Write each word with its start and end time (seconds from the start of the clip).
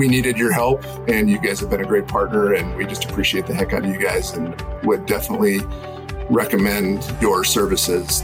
we 0.00 0.08
needed 0.08 0.38
your 0.38 0.50
help, 0.50 0.82
and 1.10 1.28
you 1.28 1.38
guys 1.38 1.60
have 1.60 1.68
been 1.68 1.82
a 1.82 1.86
great 1.86 2.08
partner, 2.08 2.54
and 2.54 2.74
we 2.74 2.86
just 2.86 3.04
appreciate 3.04 3.46
the 3.46 3.52
heck 3.52 3.74
out 3.74 3.84
of 3.84 3.90
you 3.90 3.98
guys 3.98 4.30
and 4.30 4.58
would 4.82 5.04
definitely 5.04 5.60
recommend 6.30 7.04
your 7.20 7.44
services. 7.44 8.22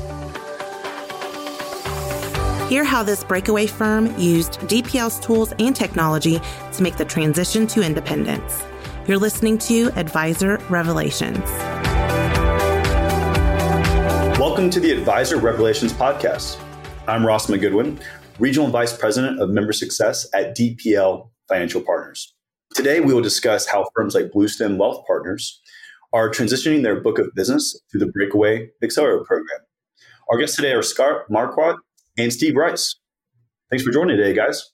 Hear 2.70 2.82
how 2.82 3.02
this 3.02 3.22
breakaway 3.22 3.66
firm 3.66 4.18
used 4.18 4.52
DPL's 4.60 5.20
tools 5.20 5.52
and 5.58 5.76
technology 5.76 6.40
to 6.72 6.82
make 6.82 6.96
the 6.96 7.04
transition 7.04 7.66
to 7.66 7.82
independence. 7.82 8.64
You're 9.06 9.18
listening 9.18 9.58
to 9.58 9.90
Advisor 9.96 10.56
Revelations. 10.70 11.44
Welcome 14.40 14.70
to 14.70 14.80
the 14.80 14.92
Advisor 14.92 15.36
Revelations 15.36 15.92
podcast. 15.92 16.58
I'm 17.06 17.26
Ross 17.26 17.48
McGoodwin, 17.48 18.00
Regional 18.38 18.68
Vice 18.68 18.96
President 18.96 19.42
of 19.42 19.50
Member 19.50 19.74
Success 19.74 20.26
at 20.32 20.56
DPL 20.56 21.28
Financial 21.48 21.80
Partners. 21.80 22.34
Today, 22.74 23.00
we 23.00 23.14
will 23.14 23.22
discuss 23.22 23.66
how 23.66 23.88
firms 23.94 24.14
like 24.14 24.30
Bluestem 24.34 24.76
Wealth 24.76 25.04
Partners 25.06 25.60
are 26.12 26.30
transitioning 26.30 26.82
their 26.82 27.00
book 27.00 27.18
of 27.18 27.34
business 27.34 27.80
through 27.90 28.00
the 28.00 28.12
Breakaway 28.12 28.68
Accelerator 28.82 29.24
program. 29.24 29.60
Our 30.30 30.38
guests 30.38 30.56
today 30.56 30.72
are 30.72 30.82
Scott 30.82 31.22
Marquardt 31.30 31.76
and 32.18 32.32
Steve 32.32 32.56
Rice. 32.56 32.96
Thanks 33.70 33.84
for 33.84 33.92
joining 33.92 34.16
today, 34.16 34.34
guys. 34.34 34.70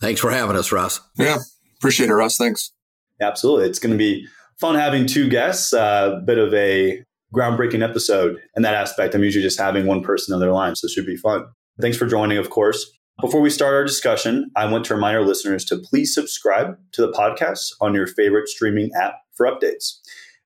Thanks 0.00 0.20
for 0.20 0.30
having 0.30 0.56
us, 0.56 0.72
Ross. 0.72 1.00
Yeah, 1.18 1.38
appreciate 1.78 2.10
it, 2.10 2.14
Ross. 2.14 2.36
Thanks. 2.36 2.72
Absolutely. 3.20 3.68
It's 3.68 3.78
going 3.78 3.92
to 3.92 3.98
be 3.98 4.26
fun 4.58 4.74
having 4.74 5.06
two 5.06 5.28
guests, 5.28 5.72
a 5.72 5.80
uh, 5.80 6.20
bit 6.20 6.38
of 6.38 6.52
a 6.54 7.02
groundbreaking 7.34 7.86
episode 7.86 8.38
in 8.56 8.62
that 8.62 8.74
aspect. 8.74 9.14
I'm 9.14 9.22
usually 9.22 9.42
just 9.42 9.58
having 9.58 9.86
one 9.86 10.02
person 10.02 10.34
on 10.34 10.40
their 10.40 10.52
line, 10.52 10.74
so 10.74 10.86
it 10.86 10.90
should 10.90 11.06
be 11.06 11.16
fun. 11.16 11.44
Thanks 11.80 11.96
for 11.96 12.06
joining, 12.06 12.38
of 12.38 12.50
course. 12.50 12.90
Before 13.20 13.42
we 13.42 13.50
start 13.50 13.74
our 13.74 13.84
discussion, 13.84 14.50
I 14.56 14.64
want 14.70 14.86
to 14.86 14.94
remind 14.94 15.14
our 15.14 15.24
listeners 15.24 15.66
to 15.66 15.76
please 15.76 16.14
subscribe 16.14 16.78
to 16.92 17.02
the 17.02 17.12
podcast 17.12 17.72
on 17.80 17.92
your 17.92 18.06
favorite 18.06 18.48
streaming 18.48 18.90
app 18.98 19.16
for 19.34 19.44
updates. 19.46 19.98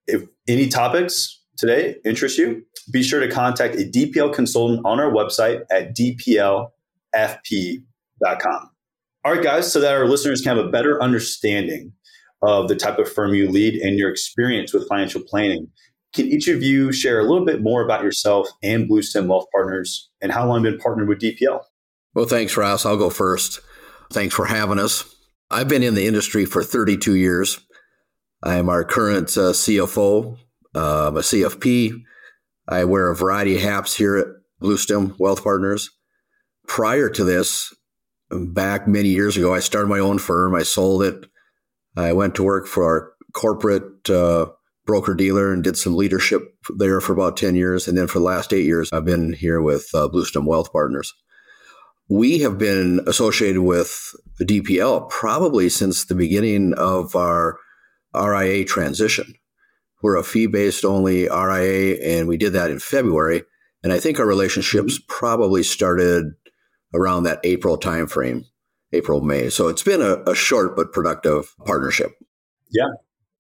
If 0.09 0.25
any 0.49 0.69
topics 0.69 1.41
today 1.57 1.97
interest 2.05 2.37
you, 2.37 2.65
be 2.93 3.05
sure 3.05 3.21
to 3.21 3.31
contact 3.31 3.77
a 3.77 3.85
DPL 3.85 4.35
consultant 4.35 4.81
on 4.85 4.99
our 4.99 5.13
website 5.13 5.63
at 5.71 5.97
dplfp.com. 5.97 6.71
All 9.25 9.33
right, 9.33 9.43
guys, 9.43 9.73
so 9.73 9.81
that 9.81 9.93
our 9.93 10.09
listeners 10.09 10.41
can 10.41 10.57
have 10.57 10.67
a 10.67 10.69
better 10.69 11.01
understanding 11.01 11.93
of 12.43 12.67
the 12.67 12.75
type 12.75 12.99
of 12.99 13.11
firm 13.11 13.35
you 13.35 13.49
lead 13.49 13.75
and 13.75 13.99
your 13.99 14.11
experience 14.11 14.75
with 14.75 14.89
financial 14.89 15.23
planning. 15.23 15.69
Can 16.13 16.27
each 16.27 16.49
of 16.49 16.61
you 16.63 16.93
share 16.93 17.21
a 17.21 17.23
little 17.23 17.45
bit 17.45 17.63
more 17.63 17.85
about 17.85 18.03
yourself 18.03 18.49
and 18.65 18.91
Bluestem 18.91 19.29
Wealth 19.29 19.47
Partners 19.55 20.11
and 20.21 20.33
how 20.33 20.47
long 20.49 20.65
you've 20.65 20.73
been 20.73 20.81
partnered 20.81 21.09
with 21.09 21.21
DPL? 21.21 21.61
Well, 22.15 22.27
thanks, 22.27 22.57
Ross. 22.57 22.87
I'll 22.87 22.97
go 22.97 23.11
first. 23.11 23.61
Thanks 24.11 24.35
for 24.35 24.47
having 24.47 24.79
us. 24.79 25.15
I've 25.51 25.69
been 25.69 25.83
in 25.83 25.95
the 25.95 26.07
industry 26.07 26.45
for 26.45 26.63
32 26.63 27.15
years. 27.15 27.61
I 28.43 28.57
am 28.57 28.69
our 28.69 28.85
current 28.85 29.37
uh, 29.37 29.53
CFO, 29.53 30.39
I'm 30.75 31.17
a 31.17 31.21
CFP. 31.21 32.03
I 32.69 32.85
wear 32.85 33.11
a 33.11 33.17
variety 33.17 33.57
of 33.57 33.63
hats 33.63 33.97
here 33.97 34.17
at 34.17 34.27
Bluestem 34.63 35.19
Wealth 35.19 35.45
Partners. 35.45 35.91
Prior 36.67 37.09
to 37.11 37.25
this, 37.25 37.75
back 38.31 38.89
many 38.89 39.11
years 39.11 39.37
ago, 39.37 39.55
I 39.55 39.61
started 39.61 39.89
my 39.89 39.99
own 39.99 40.19
firm. 40.19 40.55
I 40.55 40.63
sold 40.63 41.03
it. 41.03 41.27
I 41.97 42.13
went 42.13 42.35
to 42.37 42.43
work 42.43 42.67
for 42.67 42.85
our 42.85 43.13
corporate 43.33 44.11
uh, 44.11 44.47
broker 44.87 45.15
dealer 45.15 45.53
and 45.53 45.63
did 45.63 45.77
some 45.77 45.95
leadership 45.95 46.43
there 46.77 47.01
for 47.01 47.13
about 47.13 47.37
10 47.37 47.55
years. 47.55 47.87
And 47.87 47.97
then 47.97 48.07
for 48.07 48.19
the 48.19 48.25
last 48.25 48.53
eight 48.53 48.65
years, 48.65 48.93
I've 48.93 49.05
been 49.05 49.33
here 49.33 49.61
with 49.61 49.89
uh, 49.95 50.09
Bluestem 50.09 50.47
Wealth 50.47 50.73
Partners. 50.73 51.13
We 52.09 52.41
have 52.41 52.59
been 52.59 53.01
associated 53.07 53.63
with 53.63 54.15
DPL 54.41 55.09
probably 55.09 55.69
since 55.69 56.05
the 56.05 56.15
beginning 56.15 56.75
of 56.75 57.17
our 57.17 57.59
RIA 58.15 58.65
transition. 58.65 59.35
We're 60.03 60.17
a 60.17 60.23
fee 60.23 60.47
based 60.47 60.85
only 60.85 61.29
RIA, 61.29 61.97
and 62.03 62.29
we 62.29 62.37
did 62.37 62.53
that 62.53 62.71
in 62.71 62.79
February. 62.79 63.45
And 63.83 63.93
I 63.93 63.99
think 63.99 64.19
our 64.19 64.27
relationships 64.27 64.99
mm-hmm. 64.99 65.07
probably 65.09 65.63
started 65.63 66.33
around 66.93 67.25
that 67.25 67.41
April 67.43 67.79
timeframe, 67.79 68.45
April, 68.93 69.23
May. 69.23 69.49
So 69.49 69.69
it's 69.69 69.83
been 69.83 70.03
a, 70.03 70.23
a 70.31 70.35
short 70.35 70.77
but 70.77 70.93
productive 70.93 71.55
partnership. 71.65 72.13
Yeah. 72.71 72.89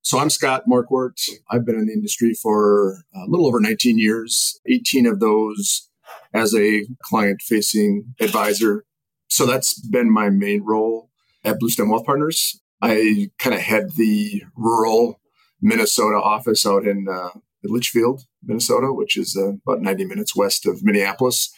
So 0.01 0.19
I'm 0.19 0.31
Scott 0.31 0.65
Marquardt. 0.69 1.31
I've 1.51 1.65
been 1.65 1.77
in 1.77 1.87
the 1.87 1.93
industry 1.93 2.35
for 2.35 3.05
a 3.15 3.27
little 3.27 3.47
over 3.47 3.61
19 3.61 3.99
years, 3.99 4.61
18 4.67 5.07
of 5.07 5.21
those 5.21 5.89
as 6.34 6.55
a 6.55 6.84
client 7.03 7.41
facing 7.41 8.15
advisor. 8.21 8.84
So 9.28 9.47
that's 9.47 9.81
been 9.81 10.12
my 10.12 10.28
main 10.28 10.62
role 10.62 11.11
at 11.45 11.61
Bluestem 11.61 11.91
Wealth 11.91 12.05
Partners. 12.05 12.61
I 12.83 13.31
kind 13.39 13.55
of 13.55 13.62
head 13.62 13.93
the 13.97 14.43
rural 14.56 15.21
Minnesota 15.62 16.17
office 16.17 16.67
out 16.67 16.87
in 16.87 17.06
uh, 17.11 17.31
Litchfield, 17.62 18.25
Minnesota, 18.43 18.93
which 18.93 19.17
is 19.17 19.37
uh, 19.37 19.53
about 19.67 19.81
90 19.81 20.05
minutes 20.05 20.37
west 20.37 20.67
of 20.67 20.83
Minneapolis. 20.83 21.55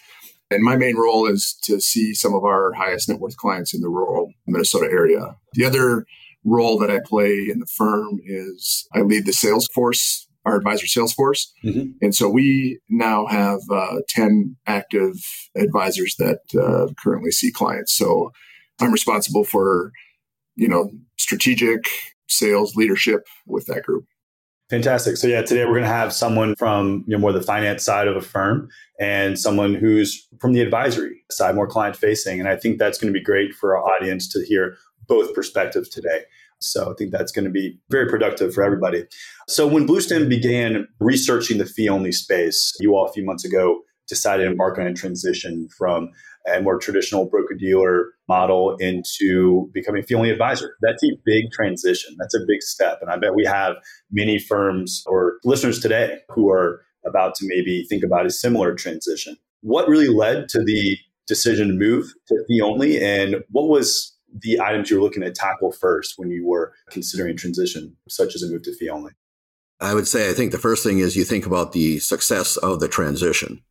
And 0.51 0.63
my 0.63 0.77
main 0.77 0.97
role 0.97 1.27
is 1.27 1.59
to 1.65 1.81
see 1.81 2.15
some 2.15 2.35
of 2.35 2.45
our 2.45 2.73
highest 2.75 3.09
net 3.09 3.19
worth 3.19 3.37
clients 3.37 3.75
in 3.75 3.81
the 3.81 3.89
rural 3.89 4.33
Minnesota 4.47 4.89
area. 4.91 5.37
The 5.55 5.65
other 5.65 6.07
role 6.45 6.79
that 6.79 6.91
I 6.91 7.01
play 7.05 7.49
in 7.51 7.59
the 7.59 7.67
firm 7.67 8.21
is 8.25 8.87
I 8.95 9.01
lead 9.01 9.27
the 9.27 9.33
sales 9.33 9.67
force 9.75 10.26
our 10.47 10.57
advisor 10.57 10.87
sales 10.87 11.13
force. 11.13 11.53
Mm-hmm. 11.65 11.91
And 12.01 12.15
so 12.15 12.31
we 12.31 12.79
now 12.89 13.27
have 13.27 13.61
uh, 13.71 13.97
10 14.09 14.57
active 14.67 15.15
advisors 15.57 16.15
that 16.19 16.39
uh, 16.57 16.93
currently 17.03 17.33
see 17.33 17.51
clients. 17.51 17.95
So 17.95 18.31
I'm 18.81 18.93
responsible 18.93 19.45
for, 19.45 19.93
you 20.55 20.69
know, 20.69 20.93
strategic 21.19 21.89
sales 22.29 22.77
leadership 22.77 23.27
with 23.47 23.67
that 23.67 23.83
group. 23.83 24.07
Fantastic. 24.71 25.17
So 25.17 25.29
yeah, 25.29 25.43
today 25.43 25.65
we're 25.65 25.73
going 25.73 25.83
to 25.83 25.89
have 25.89 26.13
someone 26.13 26.57
from 26.57 27.05
you 27.07 27.15
know 27.15 27.21
more 27.21 27.33
the 27.33 27.41
finance 27.41 27.85
side 27.85 28.09
of 28.09 28.17
a 28.17 28.21
firm 28.21 28.69
and 28.99 29.39
someone 29.39 29.75
who's 29.75 30.27
from 30.41 30.55
the 30.55 30.61
advisory 30.61 31.23
side, 31.31 31.55
more 31.55 31.69
client 31.69 31.95
facing, 31.95 32.41
and 32.41 32.49
I 32.49 32.57
think 32.57 32.79
that's 32.79 32.99
going 32.99 33.13
to 33.13 33.17
be 33.17 33.23
great 33.23 33.55
for 33.55 33.77
our 33.77 33.85
audience 33.95 34.29
to 34.33 34.45
hear 34.45 34.77
both 35.07 35.33
perspectives 35.35 35.89
today. 35.89 36.23
So 36.61 36.91
I 36.91 36.95
think 36.97 37.13
that's 37.13 37.33
going 37.33 37.45
to 37.45 37.51
be 37.51 37.79
very 37.91 38.09
productive 38.09 38.55
for 38.55 38.65
everybody. 38.65 39.05
So 39.49 39.67
when 39.67 39.87
Bluestem 39.87 40.29
began 40.29 40.89
researching 41.01 41.59
the 41.59 41.67
fee 41.67 41.89
only 41.89 42.13
space, 42.13 42.73
you 42.81 42.95
all 42.95 43.07
a 43.07 43.13
few 43.13 43.25
months 43.25 43.45
ago 43.45 43.83
decided 44.09 44.45
to 44.45 44.51
embark 44.51 44.79
on 44.79 44.87
a 44.87 44.95
transition 44.95 45.69
from 45.77 46.11
a 46.55 46.61
more 46.61 46.79
traditional 46.79 47.29
broker 47.29 47.55
dealer 47.55 48.13
model 48.29 48.77
into 48.77 49.69
becoming 49.75 50.03
fee 50.03 50.15
only 50.15 50.31
advisor. 50.31 50.77
That's 50.81 51.03
a 51.03 51.19
big 51.25 51.51
transition. 51.53 52.15
That's 52.19 52.35
a 52.35 52.45
big 52.47 52.63
step. 52.63 52.99
And 53.01 53.11
I 53.11 53.17
bet 53.17 53.35
we 53.35 53.45
have 53.45 53.77
many 54.11 54.39
firms 54.39 55.03
or 55.07 55.35
listeners 55.45 55.81
today 55.81 56.19
who 56.29 56.51
are 56.51 56.83
about 57.05 57.35
to 57.37 57.47
maybe 57.49 57.85
think 57.89 58.05
about 58.05 58.27
a 58.27 58.31
similar 58.31 58.75
transition. 58.75 59.37
What 59.63 59.89
really 59.89 60.09
led 60.09 60.49
to 60.51 60.63
the 60.63 60.97
decision 61.27 61.69
to 61.69 61.75
move 61.75 62.13
to 62.29 62.45
fee 62.47 62.61
only 62.61 63.03
and 63.03 63.37
what 63.51 63.69
was 63.69 64.16
the 64.41 64.61
items 64.61 64.91
you 64.91 64.97
were 64.97 65.03
looking 65.03 65.23
to 65.23 65.33
tackle 65.33 65.73
first 65.73 66.15
when 66.17 66.31
you 66.31 66.47
were 66.47 66.73
considering 66.91 67.37
transition, 67.37 67.97
such 68.09 68.35
as 68.35 68.43
a 68.43 68.49
move 68.49 68.63
to 68.63 68.75
fee 68.75 68.89
only? 68.89 69.13
I 69.81 69.95
would 69.95 70.09
say 70.09 70.31
I 70.31 70.33
think 70.33 70.53
the 70.53 70.59
first 70.59 70.83
thing 70.83 70.99
is 70.99 71.17
you 71.17 71.25
think 71.25 71.47
about 71.47 71.73
the 71.73 71.99
success 71.99 72.57
of 72.57 72.81
the 72.81 72.89
transition. 72.89 73.63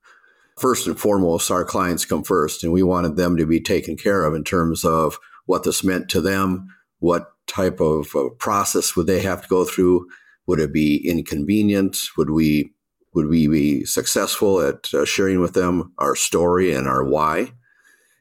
First 0.60 0.88
and 0.88 0.98
foremost, 0.98 1.52
our 1.52 1.66
clients 1.66 2.06
come 2.06 2.24
first, 2.24 2.64
and 2.64 2.72
we 2.72 2.84
wanted 2.84 3.16
them 3.16 3.36
to 3.38 3.46
be 3.46 3.60
taken 3.60 3.98
care 3.98 4.24
of 4.24 4.34
in 4.34 4.44
terms 4.44 4.86
of 4.86 5.20
what 5.46 5.64
this 5.64 5.84
meant 5.84 6.10
to 6.10 6.22
them, 6.22 6.68
what 7.00 7.32
type 7.48 7.80
of 7.80 8.16
uh, 8.16 8.30
process 8.38 8.96
would 8.96 9.08
they 9.08 9.22
have 9.22 9.42
to 9.42 9.48
go 9.48 9.66
through, 9.66 10.08
would 10.48 10.60
it 10.60 10.72
be 10.72 11.08
inconvenient, 11.08 11.98
would 12.18 12.30
we 12.30 12.72
would 13.14 13.28
we 13.28 13.48
be 13.48 13.86
successful 13.86 14.60
at 14.60 14.94
uh, 14.94 15.06
sharing 15.06 15.40
with 15.40 15.54
them 15.54 15.94
our 15.98 16.16
story 16.16 16.74
and 16.74 16.86
our 16.86 17.04
why? 17.04 17.54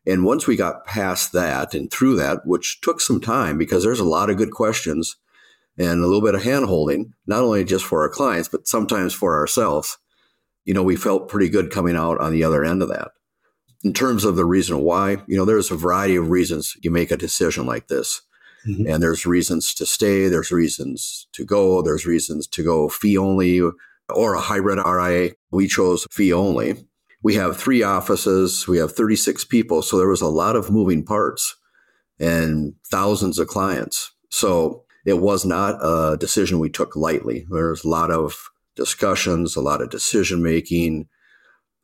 And 0.07 0.25
once 0.25 0.47
we 0.47 0.57
got 0.57 0.85
past 0.85 1.33
that 1.33 1.75
and 1.75 1.91
through 1.91 2.17
that, 2.17 2.47
which 2.47 2.81
took 2.81 3.01
some 3.01 3.21
time 3.21 3.57
because 3.57 3.83
there's 3.83 4.01
a 4.01 4.05
lot 4.05 4.29
of 4.29 4.37
good 4.37 4.51
questions 4.51 5.17
and 5.79 6.03
a 6.03 6.07
little 6.07 6.23
bit 6.23 6.35
of 6.35 6.45
hand 6.45 6.67
holding, 6.67 7.15
not 7.27 7.43
only 7.43 7.65
just 7.65 7.85
for 7.85 8.03
our 8.03 8.09
clients, 8.09 8.49
but 8.49 8.69
sometimes 8.69 9.15
for 9.15 9.39
ourselves, 9.39 9.99
you 10.65 10.75
know, 10.75 10.83
we 10.83 10.97
felt 10.97 11.29
pretty 11.29 11.49
good 11.49 11.71
coming 11.71 11.97
out 11.97 12.21
on 12.21 12.33
the 12.33 12.45
other 12.45 12.65
end 12.65 12.83
of 12.83 12.89
that. 12.89 13.13
In 13.83 13.93
terms 13.93 14.25
of 14.25 14.37
the 14.37 14.45
reason 14.45 14.81
why, 14.81 15.23
you 15.27 15.37
know, 15.37 15.45
there's 15.45 15.71
a 15.71 15.77
variety 15.77 16.17
of 16.17 16.31
reasons 16.31 16.77
you 16.83 16.91
make 16.91 17.11
a 17.11 17.17
decision 17.17 17.67
like 17.67 17.89
this. 17.89 18.23
Mm-hmm. 18.67 18.87
And 18.87 19.03
there's 19.03 19.27
reasons 19.27 19.75
to 19.75 19.85
stay, 19.85 20.29
there's 20.29 20.51
reasons 20.51 21.27
to 21.33 21.45
go, 21.45 21.83
there's 21.83 22.07
reasons 22.07 22.47
to 22.49 22.65
go 22.65 22.89
fee 22.89 23.19
only 23.19 23.61
or 24.09 24.35
a 24.35 24.41
hybrid 24.41 24.79
RIA. 24.79 25.33
We 25.51 25.67
chose 25.67 26.07
fee 26.11 26.33
only 26.33 26.87
we 27.25 27.35
have 27.37 27.57
three 27.57 27.83
offices, 27.83 28.69
we 28.69 28.77
have 28.77 28.93
36 28.93 29.47
people. 29.47 29.81
So 29.81 29.97
there 29.97 30.09
was 30.09 30.21
a 30.21 30.29
lot 30.29 30.57
of 30.57 30.71
moving 30.71 31.03
parts 31.03 31.57
and 32.21 32.75
thousands 32.87 33.39
of 33.39 33.49
clients. 33.49 34.13
So 34.29 34.85
it 35.07 35.15
was 35.15 35.47
not 35.47 35.79
a 35.83 36.19
decision 36.19 36.59
we 36.59 36.69
took 36.69 36.95
lightly. 36.95 37.47
There 37.51 37.71
was 37.71 37.83
a 37.83 37.89
lot 37.89 38.11
of 38.11 38.51
discussions, 38.77 39.57
a 39.57 39.63
lot 39.63 39.81
of 39.81 39.89
decision 39.89 40.43
making, 40.43 41.09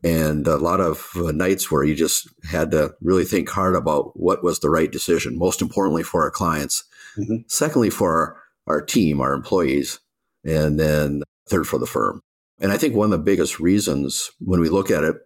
and 0.05 0.47
a 0.47 0.59
lot 0.59 0.81
of 0.81 1.11
uh, 1.17 1.33
nights 1.33 1.71
where 1.71 1.85
you 1.85 1.95
just 1.95 2.29
had 2.45 2.71
to 2.73 2.95
really 3.01 3.25
think 3.25 3.49
hard 3.49 3.75
about 3.75 4.19
what 4.21 4.45
was 4.45 4.59
the 4.59 4.71
right 4.71 4.93
decision, 4.93 5.39
most 5.39 5.63
importantly 5.63 6.03
for 6.03 6.23
our 6.23 6.31
clients. 6.31 6.85
Mm-hmm. 7.17 7.37
Secondly, 7.47 7.89
for 7.89 8.11
our, 8.11 8.37
our 8.67 8.83
team, 8.83 9.23
our 9.23 9.33
employees, 9.33 10.01
and 10.45 10.79
then 10.79 11.23
third 11.49 11.67
for 11.67 11.79
the 11.79 11.87
firm. 11.87 12.21
And 12.59 12.73
I 12.73 12.77
think 12.77 12.95
one 12.95 13.07
of 13.07 13.19
the 13.19 13.25
biggest 13.25 13.59
reasons 13.59 14.31
when 14.39 14.61
we 14.61 14.69
look 14.69 14.91
at 14.91 15.03
it 15.03 15.17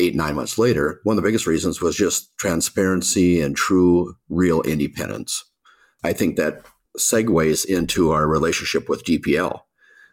eight, 0.00 0.14
nine 0.14 0.34
months 0.34 0.58
later, 0.58 1.00
one 1.04 1.16
of 1.16 1.22
the 1.22 1.28
biggest 1.28 1.46
reasons 1.46 1.80
was 1.80 1.96
just 1.96 2.36
transparency 2.38 3.40
and 3.40 3.56
true, 3.56 4.14
real 4.28 4.62
independence. 4.62 5.44
I 6.02 6.12
think 6.12 6.36
that 6.36 6.64
segues 6.98 7.64
into 7.64 8.10
our 8.10 8.26
relationship 8.26 8.88
with 8.88 9.04
DPL. 9.04 9.60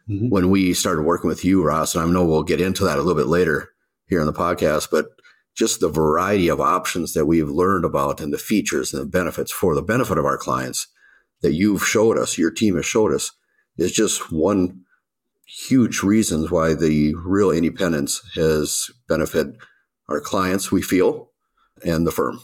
Mm-hmm. 0.10 0.30
When 0.30 0.50
we 0.50 0.74
started 0.74 1.04
working 1.04 1.28
with 1.28 1.44
you, 1.44 1.64
Ross, 1.64 1.96
and 1.96 2.04
I 2.04 2.08
know 2.08 2.26
we'll 2.26 2.44
get 2.44 2.62
into 2.62 2.84
that 2.86 2.98
a 2.98 3.02
little 3.02 3.22
bit 3.22 3.28
later 3.28 3.70
here 4.08 4.20
in 4.20 4.26
the 4.26 4.34
podcast, 4.34 4.90
but 4.92 5.08
just 5.56 5.80
the 5.80 5.90
variety 5.90 6.50
of 6.50 6.62
options 6.62 7.14
that 7.14 7.26
we've 7.26 7.50
learned 7.50 7.84
about 7.84 8.22
and 8.22 8.32
the 8.32 8.38
features 8.38 8.94
and 8.94 9.02
the 9.02 9.08
benefits 9.08 9.52
for 9.52 9.74
the 9.74 9.82
benefit 9.82 10.18
of 10.18 10.26
our 10.26 10.38
clients 10.38 10.88
that 11.42 11.54
you've 11.54 11.86
showed 11.86 12.18
us, 12.18 12.38
your 12.38 12.52
team 12.52 12.76
has 12.76 12.86
showed 12.86 13.14
us, 13.14 13.32
is 13.78 13.92
just 13.92 14.32
one 14.32 14.82
huge 15.48 16.04
reasons 16.04 16.52
why 16.52 16.74
the 16.74 17.16
real 17.16 17.52
independence 17.52 18.22
has 18.36 18.90
benefited 19.08 19.56
our 20.10 20.22
clients, 20.22 20.72
we 20.72 20.82
feel, 20.82 21.32
and 21.86 22.08
the 22.08 22.12
firm. 22.12 22.40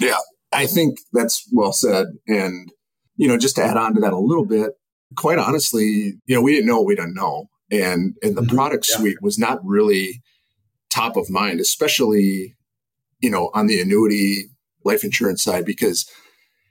Yeah, 0.00 0.18
I 0.52 0.66
think 0.66 0.98
that's 1.12 1.48
well 1.52 1.72
said. 1.72 2.06
And, 2.26 2.70
you 3.16 3.28
know, 3.28 3.36
just 3.36 3.56
to 3.56 3.64
add 3.64 3.76
on 3.76 3.94
to 3.94 4.00
that 4.00 4.12
a 4.12 4.18
little 4.18 4.46
bit, 4.46 4.72
quite 5.16 5.38
honestly, 5.38 6.14
you 6.26 6.34
know, 6.34 6.42
we 6.42 6.52
didn't 6.52 6.66
know 6.66 6.78
what 6.78 6.86
we 6.86 6.94
didn't 6.94 7.14
know. 7.14 7.48
And, 7.70 8.16
and 8.22 8.36
the 8.36 8.42
mm-hmm. 8.42 8.54
product 8.54 8.88
yeah. 8.90 8.96
suite 8.96 9.22
was 9.22 9.38
not 9.38 9.64
really 9.64 10.22
top 10.90 11.16
of 11.16 11.30
mind, 11.30 11.60
especially, 11.60 12.56
you 13.20 13.30
know, 13.30 13.50
on 13.54 13.66
the 13.66 13.80
annuity 13.80 14.50
life 14.84 15.04
insurance 15.04 15.42
side, 15.42 15.64
because 15.64 16.08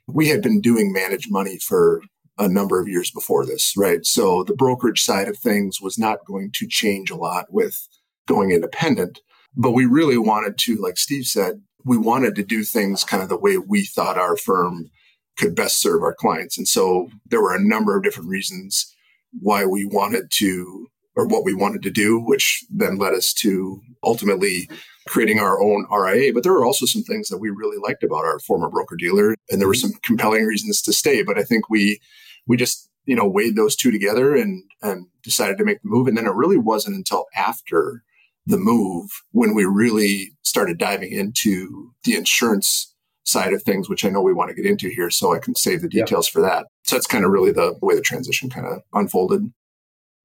we 0.06 0.28
had 0.28 0.42
been 0.42 0.60
doing 0.60 0.92
managed 0.92 1.30
money 1.30 1.58
for 1.58 2.02
a 2.38 2.48
number 2.48 2.80
of 2.80 2.88
years 2.88 3.10
before 3.10 3.46
this, 3.46 3.74
right? 3.76 4.04
So 4.04 4.42
the 4.42 4.54
brokerage 4.54 5.00
side 5.00 5.28
of 5.28 5.36
things 5.38 5.80
was 5.80 5.98
not 5.98 6.24
going 6.26 6.50
to 6.54 6.66
change 6.66 7.10
a 7.10 7.16
lot 7.16 7.46
with 7.50 7.86
going 8.26 8.50
independent. 8.50 9.20
But 9.56 9.72
we 9.72 9.84
really 9.84 10.18
wanted 10.18 10.58
to, 10.58 10.76
like 10.76 10.96
Steve 10.96 11.24
said, 11.24 11.62
we 11.84 11.98
wanted 11.98 12.34
to 12.36 12.44
do 12.44 12.62
things 12.62 13.04
kind 13.04 13.22
of 13.22 13.28
the 13.28 13.38
way 13.38 13.58
we 13.58 13.84
thought 13.84 14.18
our 14.18 14.36
firm 14.36 14.90
could 15.38 15.54
best 15.54 15.80
serve 15.80 16.02
our 16.02 16.14
clients. 16.14 16.58
And 16.58 16.68
so 16.68 17.08
there 17.26 17.40
were 17.40 17.54
a 17.54 17.62
number 17.62 17.96
of 17.96 18.02
different 18.02 18.28
reasons 18.28 18.94
why 19.40 19.64
we 19.64 19.84
wanted 19.84 20.30
to, 20.30 20.88
or 21.16 21.26
what 21.26 21.44
we 21.44 21.54
wanted 21.54 21.82
to 21.82 21.90
do, 21.90 22.20
which 22.20 22.64
then 22.70 22.98
led 22.98 23.14
us 23.14 23.32
to 23.34 23.80
ultimately 24.04 24.68
creating 25.08 25.38
our 25.38 25.60
own 25.60 25.86
RIA. 25.90 26.32
But 26.32 26.42
there 26.42 26.52
were 26.52 26.64
also 26.64 26.86
some 26.86 27.02
things 27.02 27.28
that 27.28 27.38
we 27.38 27.50
really 27.50 27.78
liked 27.82 28.02
about 28.02 28.24
our 28.24 28.38
former 28.40 28.68
broker 28.68 28.96
dealer. 28.96 29.34
And 29.50 29.60
there 29.60 29.68
were 29.68 29.74
mm-hmm. 29.74 29.88
some 29.88 30.00
compelling 30.04 30.44
reasons 30.44 30.82
to 30.82 30.92
stay. 30.92 31.22
But 31.22 31.38
I 31.38 31.42
think 31.42 31.70
we, 31.70 32.00
we 32.46 32.56
just, 32.56 32.88
you 33.06 33.16
know, 33.16 33.28
weighed 33.28 33.56
those 33.56 33.76
two 33.76 33.90
together 33.90 34.36
and, 34.36 34.62
and 34.82 35.06
decided 35.22 35.58
to 35.58 35.64
make 35.64 35.82
the 35.82 35.88
move. 35.88 36.06
And 36.06 36.16
then 36.16 36.26
it 36.26 36.34
really 36.34 36.58
wasn't 36.58 36.96
until 36.96 37.26
after 37.34 38.02
the 38.46 38.58
move 38.58 39.10
when 39.32 39.54
we 39.54 39.64
really 39.64 40.32
started 40.42 40.78
diving 40.78 41.12
into 41.12 41.92
the 42.04 42.16
insurance 42.16 42.94
side 43.24 43.52
of 43.52 43.62
things, 43.62 43.88
which 43.88 44.04
I 44.04 44.08
know 44.08 44.22
we 44.22 44.32
want 44.32 44.48
to 44.50 44.54
get 44.54 44.68
into 44.68 44.88
here. 44.88 45.10
So 45.10 45.34
I 45.34 45.38
can 45.38 45.54
save 45.54 45.82
the 45.82 45.88
details 45.88 46.28
for 46.28 46.40
that. 46.42 46.66
So 46.84 46.96
that's 46.96 47.06
kind 47.06 47.24
of 47.24 47.30
really 47.30 47.52
the 47.52 47.78
way 47.80 47.94
the 47.94 48.00
transition 48.00 48.50
kind 48.50 48.66
of 48.66 48.82
unfolded. 48.92 49.52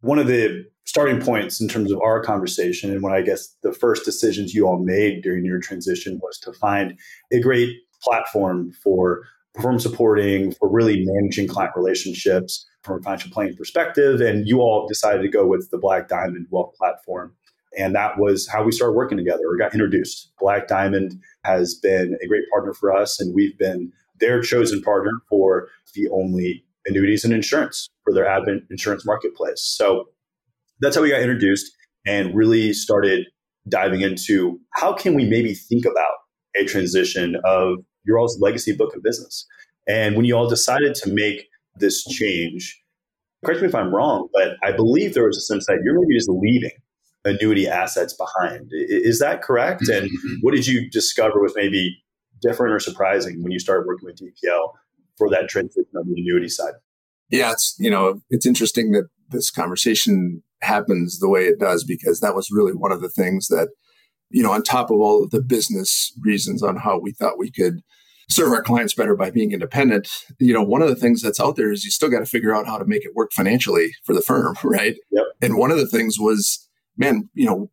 One 0.01 0.17
of 0.17 0.27
the 0.27 0.65
starting 0.85 1.21
points 1.21 1.59
in 1.59 1.67
terms 1.67 1.91
of 1.91 1.99
our 2.01 2.23
conversation, 2.23 2.91
and 2.91 3.01
when 3.01 3.13
I 3.13 3.21
guess 3.21 3.55
the 3.63 3.73
first 3.73 4.05
decisions 4.05 4.53
you 4.53 4.67
all 4.67 4.83
made 4.83 5.23
during 5.23 5.45
your 5.45 5.59
transition 5.59 6.19
was 6.21 6.37
to 6.39 6.53
find 6.53 6.97
a 7.31 7.39
great 7.39 7.75
platform 8.01 8.71
for 8.83 9.23
performance 9.53 9.83
supporting, 9.83 10.51
for 10.53 10.69
really 10.69 11.03
managing 11.05 11.47
client 11.47 11.73
relationships 11.75 12.65
from 12.83 12.99
a 12.99 13.03
financial 13.03 13.31
planning 13.31 13.55
perspective. 13.55 14.21
And 14.21 14.47
you 14.47 14.59
all 14.59 14.87
decided 14.87 15.21
to 15.23 15.29
go 15.29 15.45
with 15.47 15.69
the 15.71 15.77
Black 15.77 16.07
Diamond 16.07 16.47
Wealth 16.49 16.75
platform. 16.77 17.33
And 17.77 17.95
that 17.95 18.17
was 18.17 18.47
how 18.47 18.63
we 18.63 18.71
started 18.71 18.93
working 18.93 19.17
together 19.17 19.43
or 19.45 19.57
got 19.57 19.73
introduced. 19.73 20.31
Black 20.39 20.67
Diamond 20.67 21.19
has 21.43 21.75
been 21.75 22.17
a 22.23 22.27
great 22.27 22.43
partner 22.51 22.73
for 22.73 22.95
us, 22.95 23.19
and 23.19 23.33
we've 23.35 23.57
been 23.57 23.91
their 24.19 24.41
chosen 24.41 24.81
partner 24.81 25.11
for 25.29 25.67
the 25.93 26.07
only 26.09 26.63
annuities 26.85 27.25
and 27.25 27.33
insurance 27.33 27.89
for 28.03 28.13
their 28.13 28.27
Advent 28.27 28.63
insurance 28.69 29.05
marketplace. 29.05 29.61
So 29.61 30.05
that's 30.79 30.95
how 30.95 31.01
we 31.01 31.09
got 31.09 31.21
introduced 31.21 31.71
and 32.05 32.35
really 32.35 32.73
started 32.73 33.25
diving 33.67 34.01
into 34.01 34.59
how 34.75 34.93
can 34.93 35.15
we 35.15 35.25
maybe 35.25 35.53
think 35.53 35.85
about 35.85 36.15
a 36.55 36.65
transition 36.65 37.35
of 37.43 37.77
your 38.05 38.19
all's 38.19 38.39
legacy 38.39 38.75
book 38.75 38.95
of 38.95 39.03
business. 39.03 39.45
And 39.87 40.15
when 40.15 40.25
you 40.25 40.35
all 40.35 40.47
decided 40.47 40.95
to 40.95 41.11
make 41.11 41.47
this 41.75 42.03
change, 42.05 42.81
correct 43.43 43.61
me 43.61 43.67
if 43.67 43.75
I'm 43.75 43.93
wrong, 43.93 44.29
but 44.33 44.55
I 44.63 44.71
believe 44.71 45.13
there 45.13 45.25
was 45.25 45.37
a 45.37 45.41
sense 45.41 45.65
that 45.65 45.79
you're 45.83 45.99
maybe 45.99 46.17
just 46.17 46.29
leaving 46.29 46.71
annuity 47.25 47.67
assets 47.67 48.13
behind. 48.13 48.69
Is 48.71 49.19
that 49.19 49.41
correct? 49.41 49.83
Mm-hmm. 49.83 50.05
And 50.05 50.11
what 50.41 50.53
did 50.53 50.67
you 50.67 50.89
discover 50.89 51.41
was 51.41 51.53
maybe 51.55 52.01
different 52.41 52.73
or 52.73 52.79
surprising 52.79 53.41
when 53.41 53.51
you 53.51 53.59
started 53.59 53.87
working 53.87 54.05
with 54.05 54.19
DPL 54.19 54.73
for 55.17 55.29
that 55.29 55.49
transition 55.49 55.91
on 55.95 56.07
the 56.07 56.21
annuity 56.21 56.49
side? 56.49 56.73
Yeah, 57.29 57.51
it's 57.51 57.75
you 57.79 57.89
know 57.89 58.21
it's 58.29 58.45
interesting 58.45 58.91
that 58.91 59.07
this 59.29 59.49
conversation 59.49 60.43
happens 60.61 61.19
the 61.19 61.29
way 61.29 61.45
it 61.45 61.59
does 61.59 61.83
because 61.83 62.19
that 62.19 62.35
was 62.35 62.51
really 62.51 62.73
one 62.73 62.91
of 62.91 63.01
the 63.01 63.09
things 63.09 63.47
that 63.47 63.69
you 64.29 64.43
know 64.43 64.51
on 64.51 64.63
top 64.63 64.91
of 64.91 64.99
all 64.99 65.23
of 65.23 65.31
the 65.31 65.41
business 65.41 66.13
reasons 66.21 66.61
on 66.61 66.77
how 66.77 66.99
we 66.99 67.11
thought 67.11 67.37
we 67.37 67.51
could 67.51 67.81
serve 68.29 68.51
our 68.51 68.63
clients 68.63 68.93
better 68.93 69.15
by 69.15 69.29
being 69.29 69.51
independent 69.51 70.09
you 70.39 70.53
know 70.53 70.63
one 70.63 70.81
of 70.81 70.89
the 70.89 70.95
things 70.95 71.21
that's 71.21 71.39
out 71.39 71.55
there 71.55 71.71
is 71.71 71.83
you 71.83 71.91
still 71.91 72.09
got 72.09 72.19
to 72.19 72.25
figure 72.25 72.55
out 72.55 72.65
how 72.65 72.77
to 72.77 72.85
make 72.85 73.05
it 73.05 73.13
work 73.15 73.31
financially 73.31 73.91
for 74.03 74.13
the 74.13 74.21
firm 74.21 74.55
right 74.63 74.95
yep. 75.11 75.25
and 75.41 75.57
one 75.57 75.71
of 75.71 75.77
the 75.77 75.87
things 75.87 76.17
was 76.19 76.67
man, 76.97 77.29
you 77.33 77.45
know, 77.45 77.69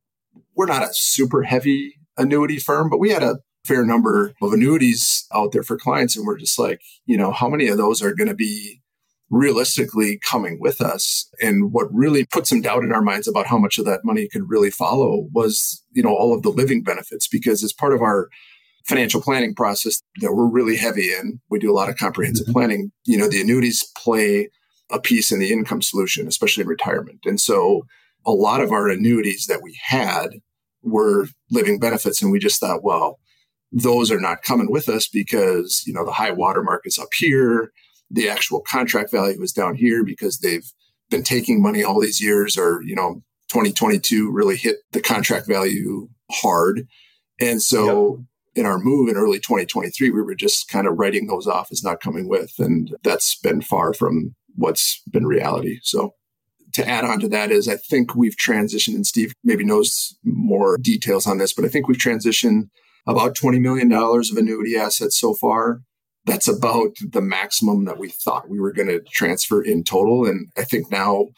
we're 0.57 0.67
not 0.67 0.83
a 0.83 0.93
super 0.93 1.43
heavy 1.43 1.95
annuity 2.17 2.59
firm, 2.59 2.91
but 2.91 2.99
we 2.99 3.11
had 3.11 3.23
a 3.23 3.39
fair 3.65 3.85
number 3.85 4.35
of 4.43 4.53
annuities 4.53 5.27
out 5.33 5.53
there 5.53 5.63
for 5.63 5.79
clients. 5.79 6.17
And 6.17 6.27
we're 6.27 6.39
just 6.39 6.59
like, 6.59 6.81
you 7.07 7.17
know, 7.17 7.33
how 7.33 7.49
many 7.49 7.69
of 7.69 7.77
those 7.77 8.03
are 8.03 8.15
going 8.15 8.29
to 8.29 8.35
be 8.35 8.81
realistically 9.31 10.19
coming 10.29 10.59
with 10.61 10.81
us? 10.81 11.29
And 11.41 11.73
what 11.73 11.93
really 11.93 12.25
put 12.25 12.47
some 12.47 12.61
doubt 12.61 12.85
in 12.85 12.93
our 12.93 13.03
minds 13.03 13.29
about 13.29 13.47
how 13.47 13.59
much 13.59 13.79
of 13.79 13.85
that 13.87 14.05
money 14.05 14.29
could 14.29 14.49
really 14.49 14.71
follow 14.71 15.29
was, 15.33 15.83
you 15.93 16.03
know, 16.03 16.15
all 16.15 16.35
of 16.35 16.43
the 16.43 16.51
living 16.51 16.83
benefits, 16.83 17.29
because 17.29 17.63
as 17.63 17.73
part 17.73 17.95
of 17.95 18.03
our 18.03 18.29
financial 18.85 19.23
planning 19.23 19.55
process 19.55 20.03
that 20.21 20.35
we're 20.35 20.49
really 20.49 20.77
heavy 20.77 21.13
in, 21.13 21.41
we 21.49 21.59
do 21.59 21.71
a 21.71 21.75
lot 21.75 21.89
of 21.89 21.97
comprehensive 21.97 22.47
mm-hmm. 22.47 22.53
planning. 22.53 22.93
You 23.07 23.17
know, 23.17 23.29
the 23.29 23.41
annuities 23.41 23.85
play 23.97 24.49
a 24.91 24.99
piece 24.99 25.33
in 25.33 25.39
the 25.39 25.53
income 25.53 25.83
solution, 25.83 26.27
especially 26.27 26.63
in 26.63 26.69
retirement. 26.69 27.21
And 27.25 27.41
so 27.41 27.87
a 28.25 28.33
lot 28.33 28.61
of 28.61 28.73
our 28.73 28.89
annuities 28.89 29.47
that 29.47 29.63
we 29.63 29.79
had 29.83 30.41
were 30.83 31.29
living 31.51 31.79
benefits. 31.79 32.23
And 32.23 32.33
we 32.33 32.39
just 32.39 32.61
thought, 32.61 32.83
well, 32.83 33.19
those 33.71 34.11
are 34.11 34.21
not 34.21 34.43
coming 34.43 34.71
with 34.71 34.89
us 34.89 35.09
because, 35.09 35.83
you 35.87 35.93
know, 35.93 36.05
the 36.05 36.13
high 36.13 36.31
water 36.31 36.63
mark 36.63 36.83
is 36.85 36.99
up 36.99 37.09
here. 37.17 37.73
The 38.11 38.29
actual 38.29 38.61
contract 38.61 39.11
value 39.11 39.43
is 39.43 39.53
down 39.53 39.75
here 39.75 40.05
because 40.05 40.39
they've 40.39 40.71
been 41.11 41.23
taking 41.23 41.63
money 41.63 41.83
all 41.83 42.01
these 42.01 42.23
years 42.23 42.59
or, 42.59 42.83
you 42.83 42.95
know, 42.95 43.23
2022 43.49 44.31
really 44.31 44.57
hit 44.57 44.77
the 44.93 45.01
contract 45.01 45.47
value 45.47 46.09
hard. 46.31 46.87
And 47.41 47.63
so 47.63 48.17
yep. 48.55 48.65
in 48.65 48.67
our 48.67 48.79
move 48.79 49.09
in 49.09 49.17
early 49.17 49.39
2023, 49.39 50.11
we 50.11 50.23
were 50.23 50.35
just 50.35 50.69
kind 50.69 50.87
of 50.87 50.99
writing 50.99 51.27
those 51.27 51.47
off 51.47 51.69
as 51.71 51.83
not 51.83 52.01
coming 52.01 52.29
with. 52.29 52.53
And 52.59 52.95
that's 53.03 53.39
been 53.39 53.63
far 53.63 53.95
from 53.95 54.35
what's 54.55 55.03
been 55.11 55.27
reality. 55.27 55.79
So 55.83 56.15
to 56.75 56.89
add 56.89 57.05
on 57.05 57.21
to 57.21 57.29
that 57.29 57.51
is 57.51 57.69
I 57.69 57.77
think 57.77 58.15
we've 58.15 58.37
transitioned, 58.37 58.95
and 58.95 59.07
Steve 59.07 59.35
maybe 59.45 59.65
knows 59.65 60.17
more 60.25 60.79
details 60.79 61.27
on 61.27 61.39
this, 61.39 61.53
but 61.53 61.65
I 61.65 61.69
think 61.69 61.89
we've 61.89 61.97
transitioned 61.97 62.69
about 63.07 63.35
$20 63.35 63.61
million 63.61 63.93
of 63.93 64.37
annuity 64.37 64.77
assets 64.77 65.19
so 65.19 65.35
far. 65.35 65.83
That's 66.25 66.49
about 66.49 66.97
the 67.11 67.21
maximum 67.21 67.85
that 67.87 67.99
we 67.99 68.09
thought 68.09 68.49
we 68.49 68.61
were 68.61 68.73
going 68.73 68.89
to 68.89 69.01
transfer 69.01 69.61
in 69.61 69.83
total. 69.83 70.25
And 70.25 70.51
I 70.57 70.63
think 70.63 70.91
now, 70.91 71.29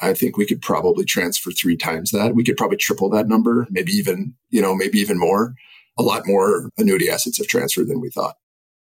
I 0.00 0.14
think 0.14 0.36
we 0.36 0.46
could 0.46 0.62
probably 0.62 1.04
transfer 1.04 1.50
three 1.50 1.76
times 1.76 2.12
that. 2.12 2.34
We 2.36 2.44
could 2.44 2.56
probably 2.56 2.76
triple 2.76 3.10
that 3.10 3.26
number, 3.26 3.66
maybe 3.68 3.90
even, 3.92 4.34
you 4.50 4.62
know, 4.62 4.76
maybe 4.76 4.98
even 4.98 5.18
more. 5.18 5.54
A 5.98 6.02
lot 6.02 6.22
more 6.24 6.70
annuity 6.78 7.10
assets 7.10 7.38
have 7.38 7.48
transferred 7.48 7.88
than 7.88 8.00
we 8.00 8.10
thought. 8.10 8.36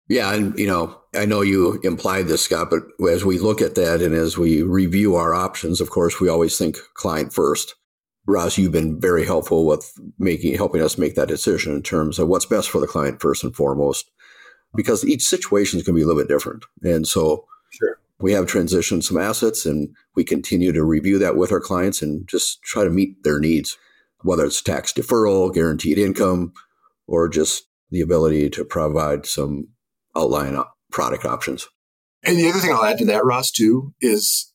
Yeah, 0.09 0.35
and 0.35 0.59
you 0.59 0.66
know, 0.66 1.00
I 1.14 1.26
know 1.26 1.42
you 1.42 1.80
implied 1.82 2.26
this, 2.26 2.42
Scott, 2.42 2.71
but 2.71 2.82
as 3.09 3.25
we 3.25 3.38
look 3.38 3.61
at 3.61 3.76
that 3.76 4.02
and 4.02 4.14
as 4.14 4.37
we 4.37 4.62
review 4.62 5.14
our 5.16 5.35
options, 5.35 5.80
of 5.80 5.90
course, 5.90 6.21
we 6.21 6.28
always 6.28 6.59
think 6.59 6.76
client 6.94 7.32
first. 7.32 7.75
Ross, 8.26 8.56
you've 8.56 8.73
been 8.73 9.00
very 9.00 9.25
helpful 9.25 9.66
with 9.66 9.92
making 10.18 10.54
helping 10.54 10.82
us 10.82 10.99
make 10.99 11.16
that 11.16 11.28
decision 11.28 11.75
in 11.75 11.82
terms 11.82 12.18
of 12.18 12.28
what's 12.28 12.47
best 12.47 12.71
for 12.71 12.80
the 12.80 12.87
client 12.87 13.21
first 13.21 13.42
and 13.42 13.54
foremost, 13.54 14.11
because 14.76 15.04
each 15.04 15.23
situation 15.23 15.78
is 15.78 15.85
going 15.85 15.94
to 15.94 15.99
be 15.99 16.02
a 16.02 16.06
little 16.06 16.23
bit 16.23 16.28
different, 16.28 16.64
and 16.82 17.06
so 17.06 17.44
sure. 17.71 17.99
we 18.21 18.32
have 18.32 18.47
transitioned 18.47 19.02
some 19.02 19.18
assets, 19.18 19.66
and 19.66 19.88
we 20.14 20.25
continue 20.25 20.73
to 20.73 20.85
review 20.85 21.18
that 21.18 21.37
with 21.37 21.50
our 21.50 21.61
clients 21.61 22.00
and 22.00 22.28
just 22.28 22.62
try 22.62 22.85
to 22.85 22.90
meet 22.90 23.23
their 23.25 23.40
needs, 23.40 23.76
whether 24.21 24.44
it's 24.44 24.62
tax 24.62 24.92
deferral, 24.92 25.52
guaranteed 25.52 25.99
income, 25.99 26.52
or 27.06 27.28
just 27.28 27.64
the 27.90 28.00
ability 28.00 28.49
to 28.50 28.64
provide 28.64 29.26
some 29.26 29.68
outline 30.16 30.62
product 30.90 31.25
options. 31.25 31.69
And 32.25 32.38
the 32.38 32.49
other 32.49 32.61
thing 32.61 32.73
I'll 32.73 32.85
add 32.85 32.99
to 32.99 33.04
that, 33.07 33.25
Ross, 33.25 33.50
too, 33.50 33.95
is, 34.00 34.52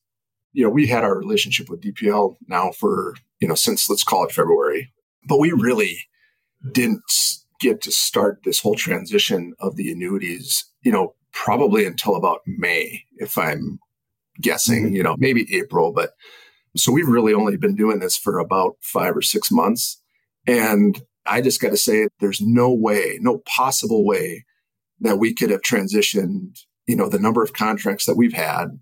you 0.53 0.63
know, 0.63 0.69
we 0.69 0.87
had 0.87 1.03
our 1.03 1.17
relationship 1.17 1.69
with 1.69 1.81
DPL 1.81 2.37
now 2.47 2.71
for, 2.71 3.15
you 3.39 3.47
know, 3.47 3.55
since 3.55 3.89
let's 3.89 4.03
call 4.03 4.25
it 4.25 4.31
February, 4.31 4.93
but 5.27 5.39
we 5.39 5.51
really 5.51 5.99
didn't 6.71 7.01
get 7.59 7.81
to 7.81 7.91
start 7.91 8.39
this 8.43 8.59
whole 8.59 8.75
transition 8.75 9.53
of 9.59 9.75
the 9.75 9.91
annuities, 9.91 10.65
you 10.81 10.91
know, 10.91 11.15
probably 11.33 11.85
until 11.85 12.15
about 12.15 12.41
May, 12.45 13.03
if 13.17 13.37
I'm 13.37 13.79
guessing, 14.41 14.85
mm-hmm. 14.85 14.95
you 14.95 15.03
know, 15.03 15.15
maybe 15.17 15.53
April. 15.55 15.91
But 15.91 16.11
so 16.75 16.91
we've 16.91 17.07
really 17.07 17.33
only 17.33 17.57
been 17.57 17.75
doing 17.75 17.99
this 17.99 18.15
for 18.15 18.39
about 18.39 18.77
five 18.81 19.15
or 19.15 19.21
six 19.21 19.51
months. 19.51 20.01
And 20.45 21.01
I 21.25 21.41
just 21.41 21.59
got 21.59 21.69
to 21.69 21.77
say, 21.77 22.07
there's 22.19 22.39
no 22.39 22.71
way, 22.71 23.17
no 23.21 23.39
possible 23.39 24.05
way 24.05 24.45
that 24.99 25.17
we 25.17 25.33
could 25.33 25.49
have 25.49 25.61
transitioned, 25.61 26.59
you 26.87 26.95
know, 26.95 27.09
the 27.09 27.19
number 27.19 27.43
of 27.43 27.53
contracts 27.53 28.05
that 28.05 28.17
we've 28.17 28.33
had, 28.33 28.79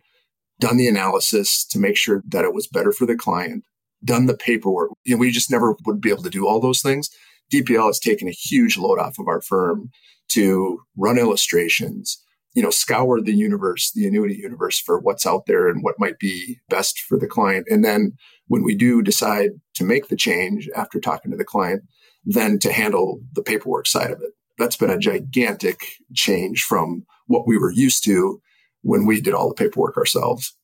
done 0.59 0.77
the 0.77 0.87
analysis 0.87 1.65
to 1.65 1.79
make 1.79 1.97
sure 1.97 2.23
that 2.27 2.45
it 2.45 2.53
was 2.53 2.67
better 2.67 2.91
for 2.91 3.05
the 3.05 3.15
client, 3.15 3.63
done 4.03 4.25
the 4.25 4.37
paperwork. 4.37 4.91
You 5.03 5.15
know, 5.15 5.19
we 5.19 5.31
just 5.31 5.51
never 5.51 5.75
would 5.85 6.01
be 6.01 6.09
able 6.09 6.23
to 6.23 6.29
do 6.29 6.47
all 6.47 6.59
those 6.59 6.81
things. 6.81 7.09
DPL 7.51 7.87
has 7.87 7.99
taken 7.99 8.27
a 8.27 8.31
huge 8.31 8.77
load 8.77 8.99
off 8.99 9.19
of 9.19 9.27
our 9.27 9.41
firm 9.41 9.89
to 10.29 10.79
run 10.97 11.17
illustrations, 11.17 12.21
you 12.53 12.63
know, 12.63 12.69
scour 12.69 13.21
the 13.21 13.35
universe, 13.35 13.91
the 13.93 14.07
annuity 14.07 14.35
universe 14.35 14.79
for 14.79 14.99
what's 14.99 15.25
out 15.25 15.45
there 15.45 15.67
and 15.67 15.83
what 15.83 15.99
might 15.99 16.17
be 16.19 16.59
best 16.69 16.99
for 16.99 17.17
the 17.17 17.27
client. 17.27 17.67
And 17.69 17.83
then 17.83 18.13
when 18.47 18.63
we 18.63 18.75
do 18.75 19.01
decide 19.01 19.51
to 19.75 19.83
make 19.83 20.07
the 20.07 20.15
change 20.15 20.69
after 20.75 20.99
talking 20.99 21.31
to 21.31 21.37
the 21.37 21.43
client, 21.43 21.83
then 22.23 22.57
to 22.59 22.71
handle 22.71 23.19
the 23.33 23.43
paperwork 23.43 23.87
side 23.87 24.11
of 24.11 24.21
it. 24.21 24.31
That's 24.57 24.77
been 24.77 24.89
a 24.89 24.97
gigantic 24.97 25.79
change 26.13 26.63
from 26.63 27.05
what 27.27 27.47
we 27.47 27.57
were 27.57 27.71
used 27.71 28.03
to 28.05 28.41
when 28.81 29.05
we 29.05 29.19
did 29.19 29.33
all 29.33 29.49
the 29.49 29.55
paperwork 29.55 29.97
ourselves. 29.97 30.55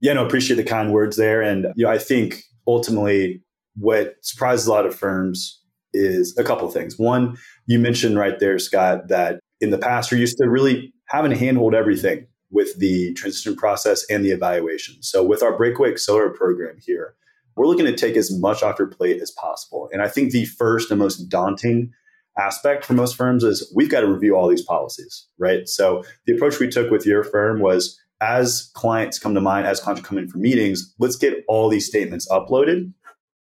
Yeah, 0.00 0.14
no, 0.14 0.24
appreciate 0.24 0.56
the 0.56 0.64
kind 0.64 0.92
words 0.92 1.16
there. 1.16 1.42
And 1.42 1.66
you 1.76 1.84
know, 1.84 1.90
I 1.90 1.98
think 1.98 2.42
ultimately 2.66 3.42
what 3.76 4.14
surprises 4.22 4.66
a 4.66 4.70
lot 4.70 4.86
of 4.86 4.94
firms 4.94 5.60
is 5.92 6.36
a 6.38 6.44
couple 6.44 6.68
things. 6.70 6.98
One, 6.98 7.36
you 7.66 7.78
mentioned 7.78 8.18
right 8.18 8.38
there, 8.38 8.58
Scott, 8.58 9.08
that 9.08 9.40
in 9.60 9.70
the 9.70 9.78
past 9.78 10.10
you're 10.10 10.20
used 10.20 10.38
to 10.38 10.48
really 10.48 10.92
having 11.06 11.30
to 11.30 11.36
handhold 11.36 11.74
everything 11.74 12.26
with 12.50 12.78
the 12.78 13.12
transition 13.14 13.56
process 13.56 14.04
and 14.08 14.24
the 14.24 14.30
evaluation. 14.30 15.02
So 15.02 15.24
with 15.24 15.42
our 15.42 15.56
Breakaway 15.56 15.90
Accelerator 15.90 16.34
program 16.34 16.76
here, 16.84 17.14
we're 17.56 17.66
looking 17.66 17.86
to 17.86 17.94
take 17.94 18.16
as 18.16 18.36
much 18.36 18.62
off 18.62 18.78
your 18.78 18.88
plate 18.88 19.20
as 19.20 19.30
possible. 19.32 19.88
And 19.92 20.02
I 20.02 20.08
think 20.08 20.32
the 20.32 20.44
first 20.44 20.90
and 20.90 20.98
most 20.98 21.28
daunting 21.28 21.92
aspect 22.38 22.84
for 22.84 22.94
most 22.94 23.16
firms 23.16 23.44
is 23.44 23.70
we've 23.74 23.90
got 23.90 24.00
to 24.00 24.12
review 24.12 24.36
all 24.36 24.48
these 24.48 24.64
policies, 24.64 25.26
right? 25.38 25.68
So 25.68 26.02
the 26.26 26.34
approach 26.34 26.58
we 26.58 26.68
took 26.68 26.90
with 26.90 27.06
your 27.06 27.22
firm 27.22 27.60
was 27.60 28.00
as 28.20 28.70
clients 28.74 29.18
come 29.18 29.34
to 29.34 29.40
mind, 29.40 29.66
as 29.66 29.80
clients 29.80 30.06
come 30.06 30.18
in 30.18 30.28
for 30.28 30.38
meetings, 30.38 30.94
let's 30.98 31.16
get 31.16 31.44
all 31.48 31.68
these 31.68 31.86
statements 31.86 32.28
uploaded 32.30 32.92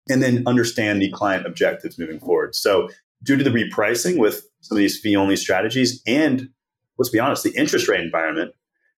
and 0.08 0.22
then 0.22 0.42
understand 0.46 1.00
the 1.00 1.10
client 1.10 1.46
objectives 1.46 1.98
moving 1.98 2.18
forward. 2.18 2.54
So 2.54 2.88
due 3.22 3.36
to 3.36 3.44
the 3.44 3.50
repricing 3.50 4.18
with 4.18 4.46
some 4.60 4.76
of 4.76 4.80
these 4.80 4.98
fee 4.98 5.16
only 5.16 5.36
strategies 5.36 6.02
and 6.06 6.48
let's 6.98 7.10
be 7.10 7.18
honest, 7.18 7.42
the 7.42 7.56
interest 7.56 7.88
rate 7.88 8.00
environment, 8.00 8.52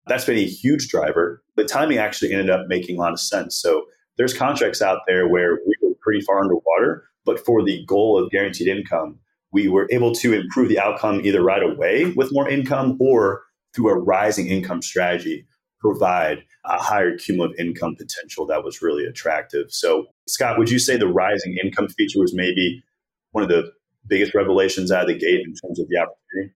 that's 0.06 0.24
been 0.24 0.38
a 0.38 0.46
huge 0.46 0.88
driver. 0.88 1.42
The 1.56 1.64
timing 1.64 1.98
actually 1.98 2.32
ended 2.32 2.50
up 2.50 2.66
making 2.68 2.96
a 2.96 3.00
lot 3.00 3.12
of 3.12 3.20
sense. 3.20 3.56
So 3.56 3.84
there's 4.16 4.34
contracts 4.34 4.82
out 4.82 5.00
there 5.06 5.28
where 5.28 5.58
we 5.66 5.74
were 5.82 5.94
pretty 6.00 6.20
far 6.20 6.40
underwater, 6.40 7.04
but 7.24 7.44
for 7.44 7.62
the 7.62 7.84
goal 7.86 8.22
of 8.22 8.30
guaranteed 8.30 8.68
income, 8.68 9.18
we 9.54 9.68
were 9.68 9.88
able 9.90 10.12
to 10.12 10.34
improve 10.34 10.68
the 10.68 10.80
outcome 10.80 11.20
either 11.24 11.42
right 11.42 11.62
away 11.62 12.12
with 12.16 12.32
more 12.32 12.48
income 12.48 12.98
or 13.00 13.44
through 13.74 13.88
a 13.88 13.98
rising 13.98 14.48
income 14.48 14.82
strategy 14.82 15.46
provide 15.80 16.38
a 16.64 16.82
higher 16.82 17.16
cumulative 17.16 17.58
income 17.58 17.94
potential 17.94 18.46
that 18.46 18.64
was 18.64 18.82
really 18.82 19.04
attractive. 19.04 19.66
So, 19.68 20.06
Scott, 20.26 20.58
would 20.58 20.70
you 20.70 20.78
say 20.78 20.96
the 20.96 21.06
rising 21.06 21.56
income 21.62 21.88
feature 21.88 22.18
was 22.18 22.34
maybe 22.34 22.82
one 23.30 23.44
of 23.44 23.50
the 23.50 23.70
biggest 24.06 24.34
revelations 24.34 24.90
out 24.90 25.02
of 25.02 25.08
the 25.08 25.18
gate 25.18 25.40
in 25.40 25.54
terms 25.54 25.78
of 25.78 25.86
the 25.88 25.98
opportunity? 25.98 26.54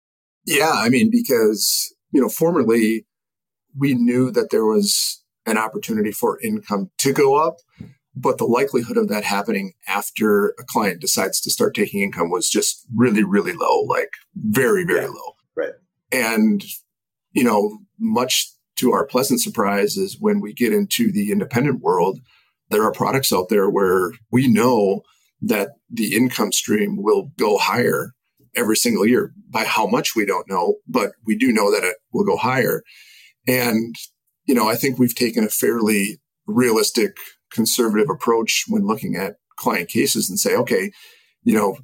Yeah, 0.46 0.72
I 0.74 0.90
mean, 0.90 1.10
because, 1.12 1.94
you 2.12 2.22
know, 2.22 2.30
formerly 2.30 3.06
we 3.78 3.94
knew 3.94 4.32
that 4.32 4.52
there 4.52 4.66
was 4.66 5.24
an 5.46 5.58
opportunity 5.58 6.12
for 6.12 6.40
income 6.42 6.92
to 7.00 7.12
go 7.12 7.36
up, 7.36 7.58
but 8.16 8.38
the 8.38 8.46
likelihood 8.46 8.98
of 8.98 9.10
that 9.10 9.24
happening 9.24 9.74
after 9.88 10.50
a 10.60 10.64
client 10.64 11.02
decides 11.02 11.42
to 11.42 11.52
start 11.52 11.76
taking 11.76 12.02
income 12.02 12.30
was 12.30 12.50
just 12.50 12.86
really, 12.96 13.24
really 13.24 13.54
low, 13.54 13.82
like 13.82 14.12
very, 14.36 14.86
very 14.86 15.02
yeah, 15.02 15.08
low. 15.08 15.36
Right. 15.56 15.74
And, 16.12 16.64
you 17.34 17.44
know, 17.44 17.80
much 18.00 18.52
to 18.78 18.92
our 18.94 19.06
pleasant 19.06 19.42
surprise 19.42 19.98
is 19.98 20.18
when 20.20 20.40
we 20.40 20.54
get 20.54 20.74
into 20.74 21.12
the 21.12 21.32
independent 21.32 21.82
world, 21.82 22.20
there 22.70 22.84
are 22.84 22.92
products 22.92 23.34
out 23.34 23.50
there 23.50 23.70
where 23.70 24.12
we 24.32 24.48
know 24.48 25.02
that 25.42 25.70
the 25.90 26.16
income 26.16 26.52
stream 26.52 26.98
will 27.02 27.32
go 27.38 27.58
higher 27.58 28.14
every 28.56 28.78
single 28.78 29.06
year. 29.06 29.34
By 29.50 29.66
how 29.66 29.88
much 29.88 30.16
we 30.16 30.26
don't 30.26 30.50
know, 30.50 30.76
but 30.88 31.12
we 31.26 31.38
do 31.38 31.52
know 31.54 31.72
that 31.72 31.84
it 31.84 31.98
will 32.12 32.26
go 32.26 32.38
higher. 32.38 32.82
And, 33.48 33.96
you 34.46 34.56
know, 34.56 34.68
I 34.68 34.76
think 34.76 34.98
we've 34.98 35.16
taken 35.16 35.44
a 35.44 35.50
fairly 35.50 36.20
realistic, 36.48 37.18
conservative 37.56 38.10
approach 38.10 38.66
when 38.68 38.86
looking 38.86 39.16
at 39.16 39.38
client 39.56 39.90
cases 39.90 40.30
and 40.30 40.40
say, 40.40 40.56
okay, 40.56 40.92
you 41.44 41.54
know, 41.54 41.78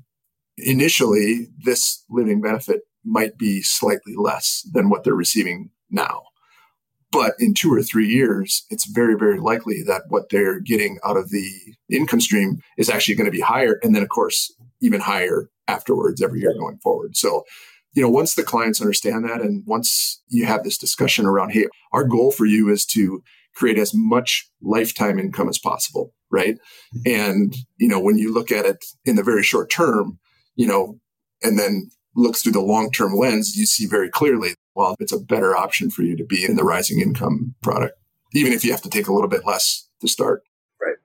initially 0.58 1.48
this 1.64 2.04
living 2.10 2.42
benefit 2.42 2.82
might 3.04 3.38
be 3.38 3.62
slightly 3.62 4.14
less 4.16 4.68
than 4.74 4.90
what 4.90 5.04
they're 5.04 5.16
receiving 5.16 5.70
now. 5.90 6.24
But 7.12 7.34
in 7.40 7.54
two 7.54 7.74
or 7.74 7.84
three 7.84 8.08
years, 8.08 8.66
it's 8.70 8.86
very, 8.86 9.16
very 9.18 9.40
likely 9.40 9.84
that 9.84 10.04
what 10.08 10.30
they're 10.30 10.60
getting 10.60 10.98
out 11.04 11.18
of 11.18 11.30
the 11.30 11.50
income 11.90 12.22
stream 12.22 12.62
is 12.78 12.90
actually 12.90 13.16
going 13.16 13.26
to 13.26 13.36
be 13.36 13.42
higher. 13.42 13.80
And 13.84 13.94
then, 13.94 14.02
of 14.04 14.10
course, 14.10 14.54
even 14.82 15.02
higher 15.02 15.50
afterwards 15.68 16.22
every 16.22 16.40
year 16.40 16.54
going 16.58 16.78
forward. 16.78 17.18
So, 17.18 17.44
you 17.94 18.02
know, 18.02 18.10
once 18.10 18.36
the 18.36 18.44
clients 18.44 18.80
understand 18.80 19.26
that 19.26 19.42
and 19.42 19.64
once 19.68 20.22
you 20.30 20.46
have 20.46 20.64
this 20.64 20.78
discussion 20.78 21.26
around, 21.26 21.52
hey, 21.52 21.68
our 21.92 22.06
goal 22.06 22.32
for 22.32 22.46
you 22.46 22.70
is 22.70 22.86
to 22.88 23.22
create 23.56 23.78
as 23.78 23.92
much 23.94 24.50
lifetime 24.62 25.20
income 25.20 25.50
as 25.50 25.58
possible, 25.58 26.14
right? 26.32 26.58
And, 27.06 27.56
you 27.78 27.88
know, 27.88 28.00
when 28.00 28.18
you 28.18 28.34
look 28.34 28.52
at 28.52 28.66
it 28.66 28.84
in 29.06 29.16
the 29.16 29.24
very 29.24 29.44
short 29.44 29.70
term, 29.70 30.20
you 30.56 30.68
know, 30.68 31.00
and 31.42 31.58
then 31.60 31.90
looks 32.16 32.42
through 32.42 32.52
the 32.54 32.62
long 32.62 32.92
term 32.92 33.16
lens, 33.16 33.56
you 33.56 33.66
see 33.66 33.86
very 33.86 34.10
clearly 34.10 34.56
well, 34.76 34.96
it's 35.00 35.12
a 35.12 35.20
better 35.20 35.56
option 35.56 35.90
for 35.90 36.04
you 36.04 36.16
to 36.16 36.24
be 36.24 36.46
in 36.46 36.56
the 36.56 36.64
rising 36.64 37.02
income 37.02 37.56
product, 37.62 37.98
even 38.34 38.54
if 38.54 38.64
you 38.64 38.72
have 38.72 38.82
to 38.82 38.90
take 38.90 39.08
a 39.08 39.14
little 39.14 39.30
bit 39.30 39.46
less 39.46 39.88
to 40.02 40.08
start. 40.08 40.44
Right. 40.82 40.96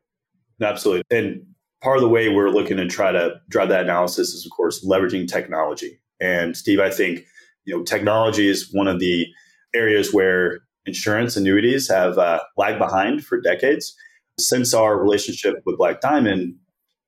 Absolutely. 0.67 1.03
And 1.11 1.43
part 1.83 1.97
of 1.97 2.03
the 2.03 2.09
way 2.09 2.29
we're 2.29 2.51
looking 2.51 2.77
to 2.77 2.87
try 2.87 3.13
to 3.13 3.41
drive 3.49 3.69
that 3.71 3.85
analysis 3.85 4.31
is, 4.31 4.47
of 4.47 4.53
course, 4.53 4.87
leveraging 4.87 5.29
technology. 5.29 6.01
And 6.21 6.57
Steve, 6.57 6.81
I 6.81 6.91
think, 6.91 7.25
you 7.65 7.77
know, 7.77 7.83
technology 7.83 8.49
is 8.49 8.71
one 8.73 8.89
of 8.89 9.01
the 9.01 9.27
areas 9.75 10.13
where 10.13 10.61
insurance 10.87 11.37
annuities 11.37 11.89
have 11.89 12.19
uh, 12.19 12.41
lagged 12.57 12.79
behind 12.79 13.25
for 13.25 13.41
decades. 13.41 13.95
Since 14.39 14.75
our 14.75 14.99
relationship 14.99 15.57
with 15.65 15.79
Black 15.79 16.01
Diamond, 16.01 16.57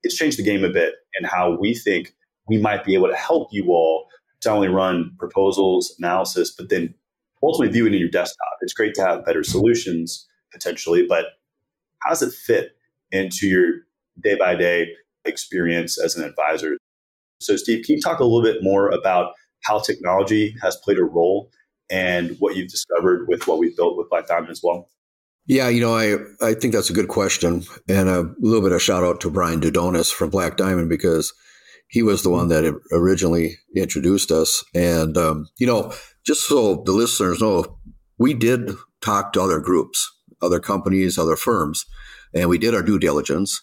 it's 0.02 0.16
changed 0.16 0.38
the 0.38 0.42
game 0.42 0.64
a 0.64 0.70
bit 0.70 0.94
and 1.16 1.26
how 1.26 1.56
we 1.58 1.74
think 1.74 2.14
we 2.48 2.58
might 2.58 2.84
be 2.84 2.94
able 2.94 3.08
to 3.08 3.16
help 3.16 3.48
you 3.52 3.66
all 3.68 4.06
to 4.40 4.50
only 4.50 4.68
run 4.68 5.12
proposals, 5.18 5.94
analysis, 5.98 6.54
but 6.56 6.68
then 6.68 6.94
ultimately 7.42 7.72
view 7.72 7.86
it 7.86 7.94
in 7.94 8.00
your 8.00 8.08
desktop. 8.08 8.56
It's 8.60 8.72
great 8.72 8.94
to 8.94 9.04
have 9.04 9.24
better 9.24 9.42
solutions 9.42 10.26
potentially, 10.52 11.04
but 11.06 11.26
how 12.02 12.10
does 12.10 12.22
it 12.22 12.32
fit 12.32 12.72
into 13.10 13.46
your 13.46 13.72
day 14.22 14.36
by 14.36 14.54
day 14.54 14.88
experience 15.24 15.98
as 16.02 16.16
an 16.16 16.24
advisor? 16.24 16.78
So, 17.40 17.56
Steve, 17.56 17.84
can 17.84 17.96
you 17.96 18.00
talk 18.00 18.20
a 18.20 18.24
little 18.24 18.42
bit 18.42 18.62
more 18.62 18.88
about 18.88 19.32
how 19.64 19.80
technology 19.80 20.54
has 20.62 20.76
played 20.76 20.98
a 20.98 21.04
role 21.04 21.50
and 21.90 22.36
what 22.38 22.56
you've 22.56 22.70
discovered 22.70 23.28
with 23.28 23.46
what 23.46 23.58
we've 23.58 23.76
built 23.76 23.96
with 23.96 24.10
Black 24.10 24.26
Diamond 24.26 24.50
as 24.50 24.60
well? 24.62 24.88
Yeah, 25.46 25.68
you 25.68 25.80
know, 25.80 25.96
I, 25.96 26.16
I 26.46 26.54
think 26.54 26.74
that's 26.74 26.90
a 26.90 26.94
good 26.94 27.08
question. 27.08 27.64
And 27.88 28.08
a 28.08 28.30
little 28.38 28.60
bit 28.60 28.72
of 28.72 28.82
shout 28.82 29.02
out 29.02 29.20
to 29.22 29.30
Brian 29.30 29.60
Dudonis 29.60 30.12
from 30.12 30.28
Black 30.28 30.58
Diamond 30.58 30.90
because 30.90 31.32
he 31.88 32.02
was 32.02 32.22
the 32.22 32.28
one 32.28 32.48
that 32.48 32.78
originally 32.92 33.56
introduced 33.74 34.30
us. 34.30 34.62
And, 34.74 35.16
um, 35.16 35.48
you 35.58 35.66
know, 35.66 35.92
just 36.24 36.46
so 36.46 36.82
the 36.84 36.92
listeners 36.92 37.40
know, 37.40 37.78
we 38.18 38.34
did 38.34 38.72
talk 39.00 39.32
to 39.32 39.40
other 39.40 39.58
groups, 39.58 40.12
other 40.42 40.60
companies, 40.60 41.16
other 41.16 41.36
firms, 41.36 41.86
and 42.34 42.50
we 42.50 42.58
did 42.58 42.74
our 42.74 42.82
due 42.82 42.98
diligence. 42.98 43.62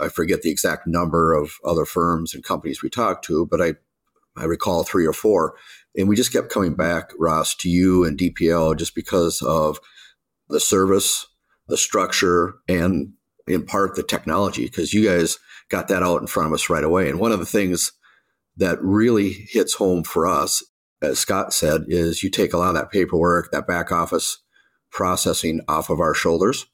I 0.00 0.08
forget 0.08 0.42
the 0.42 0.50
exact 0.50 0.86
number 0.86 1.34
of 1.34 1.54
other 1.64 1.84
firms 1.84 2.34
and 2.34 2.44
companies 2.44 2.82
we 2.82 2.90
talked 2.90 3.24
to, 3.24 3.46
but 3.46 3.60
I, 3.60 3.74
I 4.36 4.44
recall 4.44 4.84
three 4.84 5.06
or 5.06 5.12
four. 5.12 5.54
And 5.96 6.08
we 6.08 6.16
just 6.16 6.32
kept 6.32 6.50
coming 6.50 6.74
back, 6.74 7.10
Ross, 7.18 7.54
to 7.56 7.68
you 7.68 8.04
and 8.04 8.18
DPL 8.18 8.76
just 8.76 8.94
because 8.94 9.40
of 9.42 9.78
the 10.48 10.60
service, 10.60 11.26
the 11.68 11.76
structure, 11.76 12.54
and 12.68 13.12
in 13.46 13.64
part 13.64 13.94
the 13.94 14.02
technology, 14.02 14.64
because 14.64 14.92
you 14.92 15.08
guys 15.08 15.38
got 15.68 15.88
that 15.88 16.02
out 16.02 16.20
in 16.20 16.26
front 16.26 16.48
of 16.48 16.52
us 16.52 16.68
right 16.68 16.84
away. 16.84 17.08
And 17.08 17.18
one 17.18 17.32
of 17.32 17.38
the 17.38 17.46
things 17.46 17.92
that 18.56 18.82
really 18.82 19.46
hits 19.50 19.74
home 19.74 20.02
for 20.02 20.26
us 20.26 20.62
as 21.02 21.18
Scott 21.18 21.52
said, 21.52 21.84
is 21.88 22.22
you 22.22 22.30
take 22.30 22.52
a 22.52 22.58
lot 22.58 22.70
of 22.70 22.74
that 22.74 22.90
paperwork, 22.90 23.50
that 23.52 23.66
back 23.66 23.92
office 23.92 24.38
processing 24.90 25.60
off 25.68 25.90
of 25.90 26.00
our 26.00 26.14
shoulders. 26.14 26.66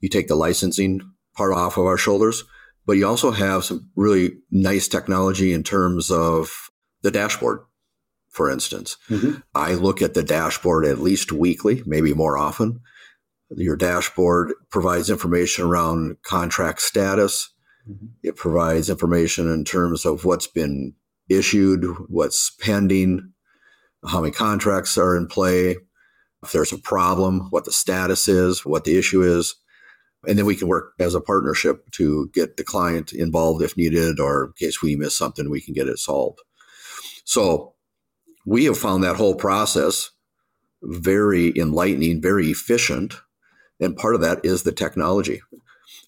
You 0.00 0.08
take 0.08 0.28
the 0.28 0.34
licensing 0.34 1.00
part 1.36 1.54
off 1.54 1.76
of 1.76 1.86
our 1.86 1.96
shoulders, 1.96 2.44
but 2.86 2.94
you 2.94 3.06
also 3.06 3.30
have 3.30 3.64
some 3.64 3.90
really 3.96 4.32
nice 4.50 4.88
technology 4.88 5.52
in 5.52 5.62
terms 5.62 6.10
of 6.10 6.70
the 7.02 7.10
dashboard, 7.10 7.60
for 8.34 8.50
instance. 8.50 8.96
Mm-hmm. 9.08 9.40
I 9.54 9.74
look 9.74 10.02
at 10.02 10.14
the 10.14 10.22
dashboard 10.22 10.84
at 10.84 10.98
least 10.98 11.32
weekly, 11.32 11.82
maybe 11.86 12.12
more 12.12 12.36
often. 12.36 12.80
Your 13.56 13.76
dashboard 13.76 14.52
provides 14.70 15.08
information 15.08 15.64
around 15.64 16.16
contract 16.22 16.82
status. 16.82 17.50
Mm-hmm. 17.88 18.06
It 18.24 18.36
provides 18.36 18.90
information 18.90 19.50
in 19.50 19.64
terms 19.64 20.04
of 20.04 20.24
what's 20.24 20.48
been 20.48 20.94
issued, 21.28 21.84
what's 22.08 22.50
pending, 22.60 23.32
how 24.06 24.20
many 24.20 24.32
contracts 24.32 24.98
are 24.98 25.16
in 25.16 25.28
play, 25.28 25.76
if 26.42 26.52
there's 26.52 26.72
a 26.72 26.78
problem, 26.78 27.48
what 27.50 27.64
the 27.64 27.72
status 27.72 28.26
is, 28.28 28.66
what 28.66 28.84
the 28.84 28.98
issue 28.98 29.22
is. 29.22 29.54
And 30.26 30.38
then 30.38 30.46
we 30.46 30.56
can 30.56 30.68
work 30.68 30.92
as 30.98 31.14
a 31.14 31.20
partnership 31.20 31.90
to 31.92 32.30
get 32.34 32.56
the 32.56 32.64
client 32.64 33.12
involved 33.12 33.62
if 33.62 33.76
needed, 33.76 34.18
or 34.18 34.46
in 34.46 34.52
case 34.58 34.82
we 34.82 34.96
miss 34.96 35.16
something, 35.16 35.48
we 35.48 35.60
can 35.60 35.74
get 35.74 35.86
it 35.86 35.98
solved. 35.98 36.40
So 37.24 37.73
we 38.44 38.64
have 38.64 38.78
found 38.78 39.02
that 39.02 39.16
whole 39.16 39.34
process 39.34 40.10
very 40.82 41.56
enlightening, 41.58 42.20
very 42.20 42.50
efficient. 42.50 43.14
And 43.80 43.96
part 43.96 44.14
of 44.14 44.20
that 44.20 44.44
is 44.44 44.62
the 44.62 44.72
technology. 44.72 45.40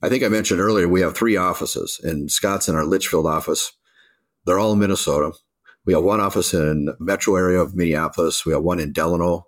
I 0.02 0.08
think 0.08 0.22
I 0.22 0.28
mentioned 0.28 0.60
earlier, 0.60 0.86
we 0.86 1.00
have 1.00 1.16
three 1.16 1.36
offices, 1.36 2.00
and 2.02 2.30
Scott's 2.30 2.68
in 2.68 2.74
our 2.74 2.84
Litchfield 2.84 3.26
office. 3.26 3.72
They're 4.44 4.58
all 4.58 4.72
in 4.74 4.78
Minnesota. 4.78 5.32
We 5.86 5.94
have 5.94 6.02
one 6.02 6.20
office 6.20 6.52
in 6.52 6.94
metro 6.98 7.36
area 7.36 7.60
of 7.60 7.74
Minneapolis. 7.74 8.44
We 8.44 8.52
have 8.52 8.62
one 8.62 8.80
in 8.80 8.92
Delano. 8.92 9.46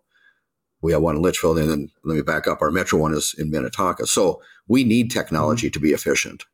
We 0.80 0.92
have 0.92 1.02
one 1.02 1.16
in 1.16 1.22
Litchfield. 1.22 1.58
And 1.58 1.68
then 1.68 1.88
let 2.04 2.14
me 2.14 2.22
back 2.22 2.46
up. 2.46 2.62
Our 2.62 2.70
metro 2.70 2.98
one 2.98 3.12
is 3.12 3.34
in 3.36 3.50
Minnetonka. 3.50 4.06
So 4.06 4.40
we 4.68 4.84
need 4.84 5.10
technology 5.10 5.66
mm-hmm. 5.66 5.72
to 5.72 5.80
be 5.80 5.90
efficient. 5.90 6.44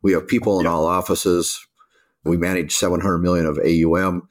We 0.00 0.12
have 0.12 0.28
people 0.28 0.60
in 0.60 0.66
all 0.66 0.86
offices. 0.86 1.66
We 2.24 2.36
manage 2.36 2.72
700 2.72 3.18
million 3.18 3.46
of 3.46 3.58
AUM. 3.58 4.28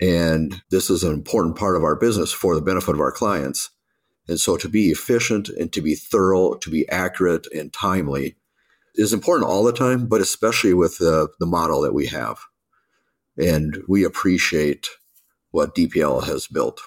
And 0.00 0.62
this 0.70 0.90
is 0.90 1.02
an 1.02 1.12
important 1.12 1.56
part 1.56 1.76
of 1.76 1.82
our 1.82 1.96
business 1.96 2.32
for 2.32 2.54
the 2.54 2.62
benefit 2.62 2.94
of 2.94 3.00
our 3.00 3.12
clients. 3.12 3.70
And 4.28 4.38
so 4.38 4.56
to 4.56 4.68
be 4.68 4.90
efficient 4.90 5.48
and 5.48 5.72
to 5.72 5.80
be 5.80 5.94
thorough, 5.94 6.54
to 6.54 6.70
be 6.70 6.88
accurate 6.88 7.46
and 7.52 7.72
timely 7.72 8.36
is 8.94 9.12
important 9.12 9.48
all 9.48 9.64
the 9.64 9.72
time, 9.72 10.06
but 10.06 10.20
especially 10.20 10.74
with 10.74 10.98
the, 10.98 11.28
the 11.40 11.46
model 11.46 11.80
that 11.82 11.94
we 11.94 12.06
have 12.06 12.38
and 13.38 13.82
we 13.88 14.04
appreciate 14.04 14.88
what 15.50 15.74
DPL 15.74 16.24
has 16.24 16.46
built. 16.46 16.80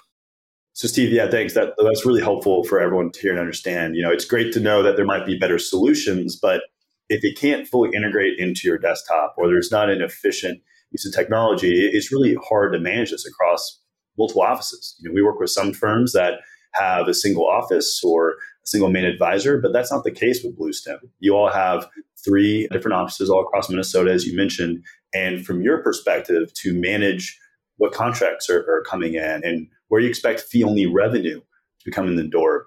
So, 0.74 0.88
Steve, 0.88 1.12
yeah, 1.12 1.28
thanks. 1.28 1.54
That 1.54 1.74
that's 1.78 2.06
really 2.06 2.22
helpful 2.22 2.64
for 2.64 2.80
everyone 2.80 3.10
to 3.10 3.20
hear 3.20 3.32
and 3.32 3.40
understand. 3.40 3.94
You 3.96 4.02
know, 4.02 4.10
it's 4.10 4.24
great 4.24 4.52
to 4.54 4.60
know 4.60 4.82
that 4.82 4.96
there 4.96 5.04
might 5.04 5.26
be 5.26 5.38
better 5.38 5.58
solutions, 5.58 6.36
but 6.36 6.62
if 7.08 7.24
it 7.24 7.38
can't 7.38 7.68
fully 7.68 7.90
integrate 7.94 8.38
into 8.38 8.66
your 8.66 8.78
desktop 8.78 9.34
or 9.36 9.48
there's 9.48 9.70
not 9.70 9.90
an 9.90 10.00
efficient 10.00 10.62
use 10.92 11.06
of 11.06 11.14
technology, 11.14 11.90
it's 11.92 12.12
really 12.12 12.36
hard 12.48 12.72
to 12.72 12.78
manage 12.78 13.10
this 13.10 13.26
across 13.26 13.80
multiple 14.18 14.42
offices. 14.42 14.94
You 15.00 15.08
know, 15.08 15.14
we 15.14 15.22
work 15.22 15.40
with 15.40 15.50
some 15.50 15.72
firms 15.72 16.12
that 16.12 16.40
have 16.74 17.08
a 17.08 17.14
single 17.14 17.46
office 17.46 18.00
or 18.04 18.30
a 18.30 18.34
single 18.66 18.90
main 18.90 19.04
advisor, 19.04 19.60
but 19.60 19.72
that's 19.72 19.90
not 19.90 20.04
the 20.04 20.10
case 20.10 20.42
with 20.42 20.58
Bluestem. 20.58 20.98
You 21.18 21.34
all 21.34 21.50
have 21.50 21.88
three 22.24 22.68
different 22.70 22.94
offices 22.94 23.28
all 23.28 23.42
across 23.42 23.68
Minnesota, 23.68 24.12
as 24.12 24.26
you 24.26 24.36
mentioned, 24.36 24.84
and 25.14 25.44
from 25.44 25.62
your 25.62 25.82
perspective 25.82 26.52
to 26.54 26.78
manage 26.78 27.38
what 27.76 27.92
contracts 27.92 28.48
are, 28.48 28.60
are 28.60 28.84
coming 28.88 29.14
in 29.14 29.42
and 29.44 29.66
where 29.88 30.00
you 30.00 30.08
expect 30.08 30.40
fee 30.40 30.62
only 30.62 30.86
revenue 30.86 31.40
to 31.80 31.90
come 31.90 32.06
in 32.06 32.16
the 32.16 32.26
door. 32.26 32.66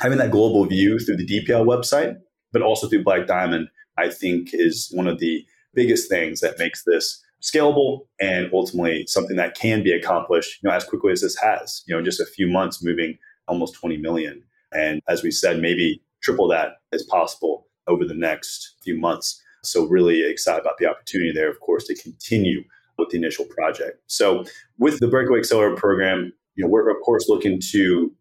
Having 0.00 0.18
that 0.18 0.30
global 0.30 0.64
view 0.64 0.98
through 0.98 1.16
the 1.16 1.26
DPL 1.26 1.64
website, 1.64 2.16
but 2.52 2.62
also 2.62 2.88
through 2.88 3.04
Black 3.04 3.26
Diamond, 3.26 3.68
I 3.98 4.08
think 4.08 4.48
is 4.52 4.90
one 4.92 5.06
of 5.06 5.20
the 5.20 5.44
biggest 5.74 6.08
things 6.08 6.40
that 6.40 6.58
makes 6.58 6.82
this 6.84 7.22
scalable 7.42 8.06
and 8.20 8.48
ultimately 8.52 9.04
something 9.06 9.36
that 9.36 9.54
can 9.54 9.82
be 9.82 9.92
accomplished 9.92 10.62
you 10.62 10.68
know 10.68 10.74
as 10.74 10.84
quickly 10.84 11.12
as 11.12 11.20
this 11.20 11.36
has 11.36 11.82
you 11.86 11.94
know 11.94 12.02
just 12.02 12.20
a 12.20 12.26
few 12.26 12.46
months 12.46 12.82
moving 12.82 13.18
almost 13.48 13.74
20 13.74 13.96
million 13.96 14.42
and 14.72 15.02
as 15.08 15.22
we 15.22 15.30
said 15.30 15.60
maybe 15.60 16.00
triple 16.22 16.46
that 16.46 16.74
as 16.92 17.02
possible 17.02 17.66
over 17.88 18.04
the 18.04 18.14
next 18.14 18.76
few 18.82 18.98
months 18.98 19.42
so 19.62 19.86
really 19.86 20.28
excited 20.28 20.60
about 20.60 20.78
the 20.78 20.86
opportunity 20.86 21.32
there, 21.32 21.50
of 21.50 21.60
course, 21.60 21.86
to 21.86 21.94
continue 21.94 22.64
with 22.98 23.10
the 23.10 23.16
initial 23.16 23.44
project. 23.46 24.02
So 24.06 24.44
with 24.78 24.98
the 24.98 25.08
Breakaway 25.08 25.38
Accelerator 25.38 25.76
program, 25.76 26.32
you 26.56 26.64
know, 26.64 26.70
we're 26.70 26.90
of 26.90 27.00
course 27.04 27.28
looking 27.28 27.60
to 27.70 28.12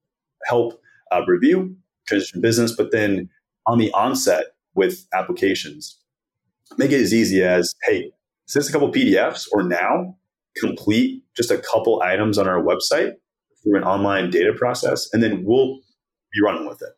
help 0.45 0.79
uh, 1.11 1.21
review 1.27 1.75
transition 2.07 2.41
business, 2.41 2.75
but 2.75 2.91
then 2.91 3.29
on 3.67 3.77
the 3.77 3.91
onset 3.93 4.45
with 4.75 5.05
applications, 5.13 5.97
make 6.77 6.91
it 6.91 7.01
as 7.01 7.13
easy 7.13 7.43
as, 7.43 7.75
hey, 7.85 8.11
us 8.59 8.69
a 8.69 8.71
couple 8.71 8.91
PDFs 8.91 9.47
or 9.51 9.63
now 9.63 10.17
complete 10.57 11.23
just 11.35 11.51
a 11.51 11.57
couple 11.57 12.01
items 12.01 12.37
on 12.37 12.47
our 12.47 12.61
website 12.61 13.13
through 13.63 13.77
an 13.77 13.83
online 13.83 14.29
data 14.29 14.53
process, 14.53 15.07
and 15.13 15.21
then 15.23 15.43
we'll 15.45 15.75
be 16.33 16.41
running 16.43 16.67
with 16.67 16.81
it. 16.81 16.89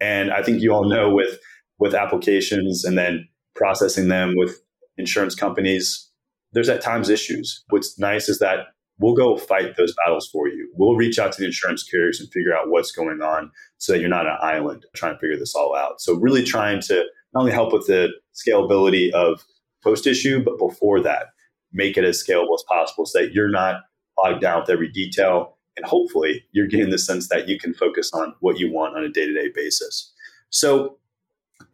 And 0.00 0.30
I 0.30 0.42
think 0.42 0.60
you 0.60 0.72
all 0.72 0.88
know 0.88 1.12
with 1.12 1.38
with 1.78 1.94
applications 1.94 2.84
and 2.84 2.98
then 2.98 3.28
processing 3.54 4.08
them 4.08 4.34
with 4.36 4.60
insurance 4.96 5.34
companies, 5.34 6.10
there's 6.52 6.68
at 6.68 6.80
times 6.80 7.08
issues. 7.08 7.64
What's 7.70 7.98
nice 7.98 8.28
is 8.28 8.40
that 8.40 8.66
we'll 8.98 9.14
go 9.14 9.36
fight 9.36 9.76
those 9.76 9.94
battles 10.04 10.28
for 10.28 10.48
you. 10.48 10.70
We'll 10.74 10.96
reach 10.96 11.18
out 11.18 11.32
to 11.32 11.40
the 11.40 11.46
insurance 11.46 11.84
carriers 11.84 12.20
and 12.20 12.30
figure 12.32 12.54
out 12.54 12.68
what's 12.68 12.90
going 12.90 13.22
on 13.22 13.50
so 13.78 13.92
that 13.92 14.00
you're 14.00 14.08
not 14.08 14.26
an 14.26 14.36
island 14.40 14.86
trying 14.94 15.14
to 15.14 15.20
figure 15.20 15.38
this 15.38 15.54
all 15.54 15.76
out. 15.76 16.00
So, 16.00 16.14
really 16.14 16.42
trying 16.42 16.80
to 16.82 17.04
not 17.32 17.40
only 17.40 17.52
help 17.52 17.72
with 17.72 17.86
the 17.86 18.08
scalability 18.34 19.10
of 19.12 19.44
post 19.82 20.06
issue, 20.06 20.42
but 20.42 20.58
before 20.58 21.00
that, 21.00 21.26
make 21.72 21.96
it 21.96 22.04
as 22.04 22.22
scalable 22.22 22.54
as 22.54 22.64
possible 22.68 23.06
so 23.06 23.20
that 23.20 23.32
you're 23.32 23.50
not 23.50 23.82
bogged 24.16 24.40
down 24.40 24.60
with 24.60 24.70
every 24.70 24.88
detail. 24.90 25.56
And 25.76 25.86
hopefully, 25.86 26.44
you're 26.52 26.66
getting 26.66 26.90
the 26.90 26.98
sense 26.98 27.28
that 27.28 27.48
you 27.48 27.58
can 27.58 27.72
focus 27.72 28.10
on 28.12 28.34
what 28.40 28.58
you 28.58 28.72
want 28.72 28.96
on 28.96 29.04
a 29.04 29.08
day 29.08 29.26
to 29.26 29.32
day 29.32 29.50
basis. 29.54 30.12
So, 30.50 30.98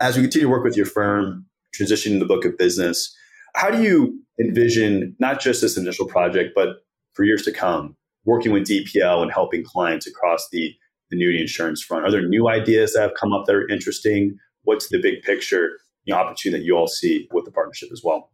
as 0.00 0.16
we 0.16 0.22
continue 0.22 0.46
to 0.46 0.50
work 0.50 0.64
with 0.64 0.76
your 0.76 0.86
firm, 0.86 1.46
transitioning 1.74 2.18
the 2.18 2.26
book 2.26 2.44
of 2.44 2.56
business. 2.56 3.14
How 3.54 3.70
do 3.70 3.82
you 3.82 4.20
envision 4.40 5.14
not 5.18 5.40
just 5.40 5.60
this 5.60 5.76
initial 5.76 6.06
project, 6.06 6.52
but 6.54 6.84
for 7.14 7.24
years 7.24 7.42
to 7.42 7.52
come, 7.52 7.96
working 8.24 8.52
with 8.52 8.66
DPL 8.66 9.22
and 9.22 9.32
helping 9.32 9.64
clients 9.64 10.06
across 10.06 10.48
the, 10.50 10.74
the 11.10 11.16
annuity 11.16 11.40
insurance 11.40 11.82
front? 11.82 12.04
Are 12.04 12.10
there 12.10 12.26
new 12.26 12.48
ideas 12.48 12.94
that 12.94 13.02
have 13.02 13.14
come 13.18 13.32
up 13.32 13.46
that 13.46 13.54
are 13.54 13.68
interesting? 13.68 14.36
What's 14.62 14.88
the 14.88 15.00
big 15.00 15.22
picture 15.22 15.78
you 16.04 16.14
know, 16.14 16.20
opportunity 16.20 16.60
that 16.60 16.66
you 16.66 16.76
all 16.76 16.86
see 16.86 17.28
with 17.32 17.44
the 17.44 17.50
partnership 17.50 17.90
as 17.92 18.02
well? 18.04 18.30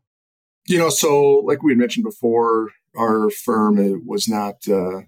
You 0.67 0.79
know, 0.79 0.91
so 0.91 1.37
like 1.45 1.63
we 1.63 1.73
had 1.73 1.79
mentioned 1.79 2.05
before, 2.05 2.71
our 2.97 3.31
firm 3.31 4.07
was 4.07 4.29
not 4.29 4.69
uh, 4.69 5.03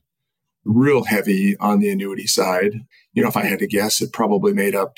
real 0.65 1.05
heavy 1.05 1.57
on 1.59 1.81
the 1.81 1.91
annuity 1.91 2.27
side. 2.27 2.73
You 3.13 3.23
know, 3.23 3.29
if 3.29 3.37
I 3.37 3.45
had 3.45 3.59
to 3.61 3.67
guess, 3.67 4.01
it 4.01 4.13
probably 4.13 4.53
made 4.53 4.75
up 4.75 4.97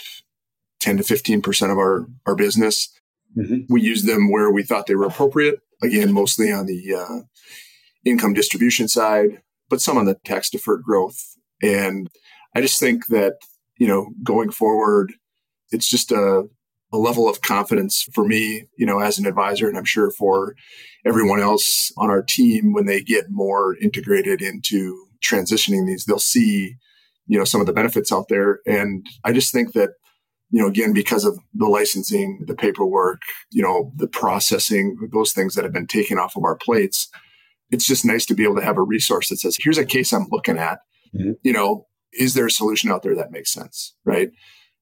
10 0.81 0.98
to 0.98 1.03
15% 1.03 1.70
of 1.70 1.79
our, 1.79 2.07
our 2.27 2.35
business. 2.35 2.90
Mm-hmm. 3.37 3.72
We 3.72 3.83
used 3.83 4.07
them 4.07 4.31
where 4.31 4.50
we 4.50 4.62
thought 4.62 4.87
they 4.87 4.94
were 4.94 5.07
appropriate. 5.07 5.61
Again, 5.83 6.12
mostly 6.12 6.53
on 6.53 6.66
the 6.66 6.94
uh, 6.94 7.20
income 8.05 8.33
distribution 8.33 8.88
side, 8.88 9.42
but 9.68 9.81
some 9.81 9.98
on 9.98 10.05
the 10.05 10.16
tax 10.24 10.50
deferred 10.50 10.83
growth. 10.83 11.37
And 11.62 12.09
I 12.55 12.61
just 12.61 12.79
think 12.79 13.07
that, 13.09 13.38
you 13.79 13.87
know, 13.87 14.11
going 14.22 14.50
forward, 14.50 15.14
it's 15.70 15.88
just 15.88 16.12
a, 16.12 16.44
a 16.94 16.98
level 16.98 17.28
of 17.28 17.42
confidence 17.42 18.07
for 18.14 18.24
me, 18.24 18.66
you 18.78 18.87
know, 18.87 19.00
as 19.00 19.18
an 19.18 19.26
advisor, 19.26 19.68
and 19.68 19.76
I'm 19.76 19.85
sure 19.85 20.12
for 20.12 20.54
everyone 21.04 21.40
else 21.40 21.92
on 21.96 22.09
our 22.09 22.22
team 22.22 22.72
when 22.72 22.87
they 22.87 23.02
get 23.02 23.30
more 23.30 23.76
integrated 23.76 24.40
into 24.40 25.07
transitioning 25.20 25.87
these, 25.87 26.04
they'll 26.04 26.18
see, 26.20 26.76
you 27.26 27.37
know, 27.37 27.44
some 27.44 27.61
of 27.61 27.66
the 27.66 27.72
benefits 27.72 28.12
out 28.12 28.28
there. 28.28 28.61
And 28.64 29.04
I 29.24 29.33
just 29.33 29.52
think 29.52 29.72
that 29.72 29.90
you 30.50 30.61
know, 30.61 30.68
again, 30.68 30.92
because 30.92 31.24
of 31.24 31.37
the 31.52 31.66
licensing, 31.66 32.44
the 32.46 32.54
paperwork, 32.54 33.22
you 33.50 33.61
know, 33.61 33.90
the 33.96 34.07
processing, 34.07 34.96
those 35.12 35.33
things 35.33 35.57
that 35.57 35.64
have 35.64 35.72
been 35.72 35.88
taken 35.88 36.16
off 36.16 36.37
of 36.37 36.44
our 36.44 36.54
plates, 36.54 37.09
it's 37.72 37.88
just 37.88 38.04
nice 38.04 38.24
to 38.26 38.35
be 38.35 38.44
able 38.44 38.54
to 38.54 38.64
have 38.64 38.76
a 38.76 38.83
resource 38.83 39.30
that 39.30 39.38
says, 39.38 39.59
here's 39.61 39.78
a 39.78 39.85
case 39.85 40.12
I'm 40.12 40.28
looking 40.30 40.57
at. 40.57 40.78
Mm-hmm. 41.12 41.33
You 41.42 41.52
know, 41.52 41.87
is 42.12 42.35
there 42.35 42.46
a 42.46 42.52
solution 42.52 42.92
out 42.92 43.02
there 43.02 43.16
that 43.16 43.33
makes 43.33 43.52
sense? 43.52 43.96
Right. 44.04 44.30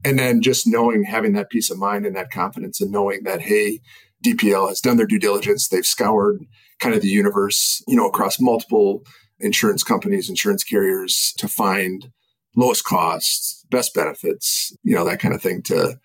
And 0.05 0.19
then 0.19 0.43
just 0.43 0.67
knowing, 0.67 1.05
having 1.05 1.33
that 1.35 1.51
peace 1.51 1.71
of 1.71 1.79
mind 1.79 2.07
and 2.07 2.17
that 2.17 2.31
confidence 2.31 2.81
and 2.81 2.91
knowing 2.91 3.23
that, 3.23 3.43
hey, 3.43 3.81
DPL 4.25 4.69
has 4.69 4.81
done 4.81 4.97
their 4.97 5.07
due 5.07 5.19
diligence. 5.19 5.69
They've 5.69 5.87
scoured 5.87 6.45
kind 6.81 6.95
of 6.95 7.03
the 7.03 7.09
universe, 7.09 7.83
you 7.87 7.97
know, 7.97 8.09
across 8.09 8.41
multiple 8.41 9.05
insurance 9.41 9.83
companies, 9.83 10.29
insurance 10.29 10.65
carriers 10.65 11.35
to 11.39 11.49
find 11.49 12.11
lowest 12.57 12.85
costs, 12.85 13.65
best 13.71 13.95
benefits, 13.95 14.77
you 14.83 14.95
know, 14.95 15.05
that 15.05 15.21
kind 15.21 15.35
of 15.35 15.43
thing 15.43 15.63
to 15.63 15.99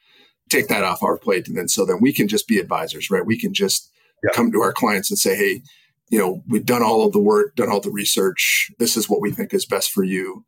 take 0.50 0.68
that 0.68 0.84
off 0.84 1.04
our 1.04 1.18
plate. 1.18 1.48
And 1.48 1.58
then 1.58 1.68
so 1.68 1.86
then 1.86 2.00
we 2.02 2.14
can 2.14 2.28
just 2.28 2.48
be 2.48 2.60
advisors, 2.60 3.12
right? 3.12 3.26
We 3.26 3.40
can 3.40 3.54
just 3.54 3.92
yeah. 4.24 4.32
come 4.34 4.52
to 4.52 4.62
our 4.62 4.74
clients 4.74 5.10
and 5.10 5.20
say, 5.20 5.36
hey, 5.36 5.62
you 6.10 6.18
know, 6.18 6.42
we've 6.48 6.66
done 6.66 6.84
all 6.84 7.06
of 7.06 7.12
the 7.12 7.20
work, 7.20 7.56
done 7.56 7.70
all 7.70 7.82
the 7.82 7.92
research. 7.92 8.72
This 8.80 8.96
is 8.96 9.10
what 9.10 9.22
we 9.22 9.32
think 9.32 9.54
is 9.54 9.66
best 9.66 9.92
for 9.92 10.04
you. 10.04 10.46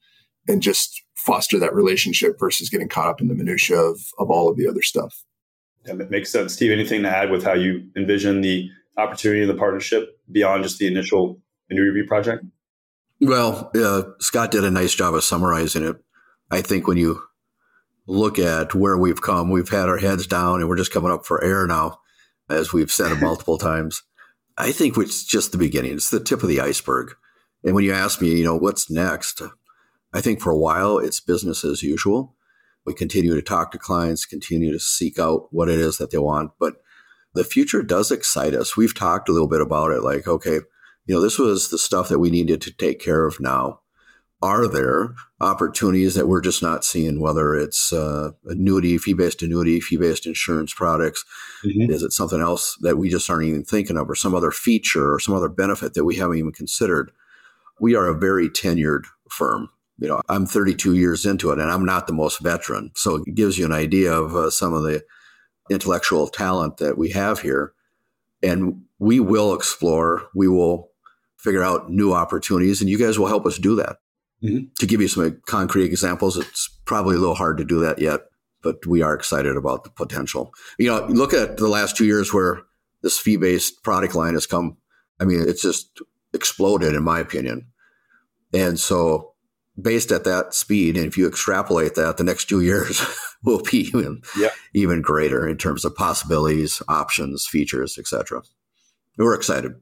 And 0.48 0.62
just 0.62 1.04
foster 1.16 1.60
that 1.60 1.76
relationship 1.76 2.40
versus 2.40 2.70
getting 2.70 2.90
caught 2.90 3.08
up 3.08 3.22
in 3.22 3.28
the 3.28 3.36
minutia 3.36 3.78
of, 3.78 4.00
of 4.18 4.32
all 4.32 4.50
of 4.50 4.58
the 4.58 4.68
other 4.68 4.82
stuff. 4.82 5.24
That 5.86 6.10
makes 6.10 6.32
sense. 6.32 6.54
Steve, 6.54 6.72
anything 6.72 7.04
to 7.04 7.10
add 7.10 7.30
with 7.30 7.44
how 7.44 7.54
you 7.54 7.90
envision 7.96 8.42
the 8.42 8.70
opportunity 8.98 9.42
and 9.42 9.50
the 9.50 9.56
partnership 9.56 10.20
beyond 10.32 10.64
just 10.64 10.78
the 10.78 10.88
initial 10.88 11.40
annuity 11.70 11.90
review 11.90 12.08
project? 12.08 12.46
Well, 13.22 13.72
uh, 13.76 14.04
Scott 14.20 14.52
did 14.52 14.64
a 14.64 14.72
nice 14.72 14.96
job 14.96 15.14
of 15.14 15.24
summarizing 15.24 15.86
it. 15.86 15.98
I 16.52 16.62
think 16.62 16.88
when 16.88 16.98
you 16.98 17.22
look 18.08 18.40
at 18.40 18.74
where 18.74 18.98
we've 18.98 19.22
come, 19.22 19.50
we've 19.50 19.70
had 19.70 19.90
our 19.90 19.98
heads 19.98 20.26
down 20.26 20.62
and 20.62 20.70
we're 20.70 20.78
just 20.78 20.94
coming 20.94 21.12
up 21.12 21.26
for 21.26 21.44
air 21.44 21.68
now, 21.68 22.00
as 22.50 22.74
we've 22.74 22.92
said 22.92 23.12
it 23.12 23.22
multiple 23.22 23.58
times. 23.60 24.04
I 24.58 24.72
think 24.72 24.98
it's 24.98 25.24
just 25.24 25.52
the 25.52 25.58
beginning. 25.58 25.94
It's 25.94 26.10
the 26.10 26.20
tip 26.20 26.44
of 26.44 26.50
the 26.50 26.60
iceberg. 26.60 27.14
And 27.64 27.76
when 27.76 27.84
you 27.84 27.94
ask 27.94 28.22
me, 28.22 28.36
you 28.36 28.44
know, 28.44 28.58
what's 28.58 28.90
next? 28.90 29.42
I 30.14 30.22
think 30.22 30.42
for 30.42 30.52
a 30.52 30.58
while 30.58 30.98
it's 30.98 31.20
business 31.20 31.64
as 31.64 31.84
usual. 31.84 32.36
We 32.86 32.94
continue 32.94 33.36
to 33.36 33.42
talk 33.42 33.72
to 33.72 33.78
clients, 33.78 34.26
continue 34.26 34.72
to 34.72 34.80
seek 34.80 35.20
out 35.20 35.48
what 35.52 35.70
it 35.70 35.80
is 35.80 35.98
that 35.98 36.12
they 36.12 36.18
want. 36.18 36.52
But 36.60 36.76
the 37.36 37.44
future 37.44 37.84
does 37.84 38.12
excite 38.12 38.56
us. 38.56 38.76
We've 38.76 38.96
talked 38.96 39.30
a 39.30 39.32
little 39.32 39.48
bit 39.48 39.62
about 39.62 39.92
it 39.92 40.02
like, 40.02 40.28
okay, 40.28 40.60
you 41.06 41.16
know, 41.16 41.22
this 41.22 41.38
was 41.38 41.70
the 41.70 41.78
stuff 41.78 42.10
that 42.10 42.20
we 42.20 42.32
needed 42.32 42.62
to 42.62 42.72
take 42.72 43.00
care 43.00 43.26
of 43.26 43.40
now 43.40 43.82
are 44.42 44.68
there 44.68 45.16
opportunities 45.42 46.16
that 46.16 46.28
we're 46.28 46.42
just 46.42 46.62
not 46.62 46.86
seeing, 46.86 47.20
whether 47.20 47.56
it's 47.56 47.92
uh, 47.92 48.32
annuity, 48.46 48.98
fee 48.98 49.14
based 49.14 49.42
annuity, 49.42 49.80
fee 49.80 49.98
based 49.98 50.26
insurance 50.26 50.74
products? 50.74 51.26
Mm-hmm. 51.64 51.92
Is 51.92 52.04
it 52.04 52.14
something 52.14 52.40
else 52.40 52.78
that 52.82 52.98
we 52.98 53.10
just 53.10 53.30
aren't 53.30 53.48
even 53.48 53.64
thinking 53.64 53.98
of, 53.98 54.10
or 54.10 54.16
some 54.16 54.34
other 54.34 54.52
feature 54.52 55.14
or 55.14 55.20
some 55.20 55.36
other 55.36 55.50
benefit 55.50 55.94
that 55.94 56.06
we 56.06 56.16
haven't 56.16 56.38
even 56.38 56.54
considered? 56.54 57.12
We 57.82 57.96
are 57.96 58.08
a 58.08 58.18
very 58.18 58.50
tenured 58.50 59.04
firm. 59.30 59.70
You 60.00 60.08
know, 60.08 60.22
I'm 60.30 60.46
32 60.46 60.96
years 60.96 61.26
into 61.26 61.52
it 61.52 61.60
and 61.60 61.70
I'm 61.70 61.86
not 61.86 62.08
the 62.08 62.14
most 62.14 62.40
veteran. 62.40 62.92
So 62.96 63.16
it 63.16 63.36
gives 63.36 63.58
you 63.58 63.66
an 63.66 63.74
idea 63.74 64.14
of 64.14 64.36
uh, 64.36 64.50
some 64.50 64.74
of 64.74 64.84
the 64.84 65.04
intellectual 65.70 66.28
talent 66.28 66.78
that 66.78 66.98
we 66.98 67.10
have 67.10 67.42
here. 67.42 67.74
And 68.42 68.84
we 69.00 69.20
will 69.20 69.54
explore, 69.54 70.28
we 70.34 70.48
will 70.48 70.90
figure 71.38 71.64
out 71.64 71.90
new 71.90 72.14
opportunities, 72.14 72.82
and 72.82 72.90
you 72.90 72.98
guys 72.98 73.18
will 73.18 73.28
help 73.28 73.46
us 73.46 73.58
do 73.58 73.76
that. 73.76 73.98
Mm-hmm. 74.44 74.66
To 74.80 74.86
give 74.86 75.02
you 75.02 75.08
some 75.08 75.42
concrete 75.46 75.86
examples, 75.86 76.38
it's 76.38 76.70
probably 76.86 77.16
a 77.16 77.20
little 77.20 77.36
hard 77.36 77.58
to 77.58 77.66
do 77.66 77.80
that 77.80 78.00
yet, 78.00 78.22
but 78.62 78.86
we 78.86 79.02
are 79.02 79.14
excited 79.14 79.58
about 79.58 79.84
the 79.84 79.90
potential. 79.90 80.54
You 80.78 80.90
know, 80.90 81.06
look 81.08 81.34
at 81.34 81.58
the 81.58 81.68
last 81.68 81.98
two 81.98 82.06
years 82.06 82.34
where 82.34 82.62
this 83.02 83.18
fee 83.18 83.38
based 83.38 83.84
product 83.84 84.16
line 84.16 84.34
has 84.34 84.46
come. 84.46 84.78
I 85.20 85.26
mean, 85.26 85.42
it's 85.42 85.62
just 85.62 86.02
exploded, 86.34 86.94
in 86.94 87.04
my 87.04 87.20
opinion. 87.20 87.68
And 88.54 88.80
so, 88.80 89.34
based 89.82 90.12
at 90.12 90.24
that 90.24 90.54
speed, 90.54 90.98
and 90.98 91.06
if 91.06 91.18
you 91.18 91.28
extrapolate 91.28 91.96
that, 91.96 92.18
the 92.18 92.24
next 92.24 92.46
two 92.46 92.62
years 92.62 93.02
will 93.44 93.62
be 93.62 93.88
even, 93.88 94.22
even 94.74 95.02
greater 95.02 95.48
in 95.48 95.58
terms 95.58 95.86
of 95.86 95.96
possibilities, 95.96 96.82
options, 96.88 97.48
features, 97.48 97.98
etc. 97.98 98.42
We're 99.18 99.36
excited. 99.36 99.74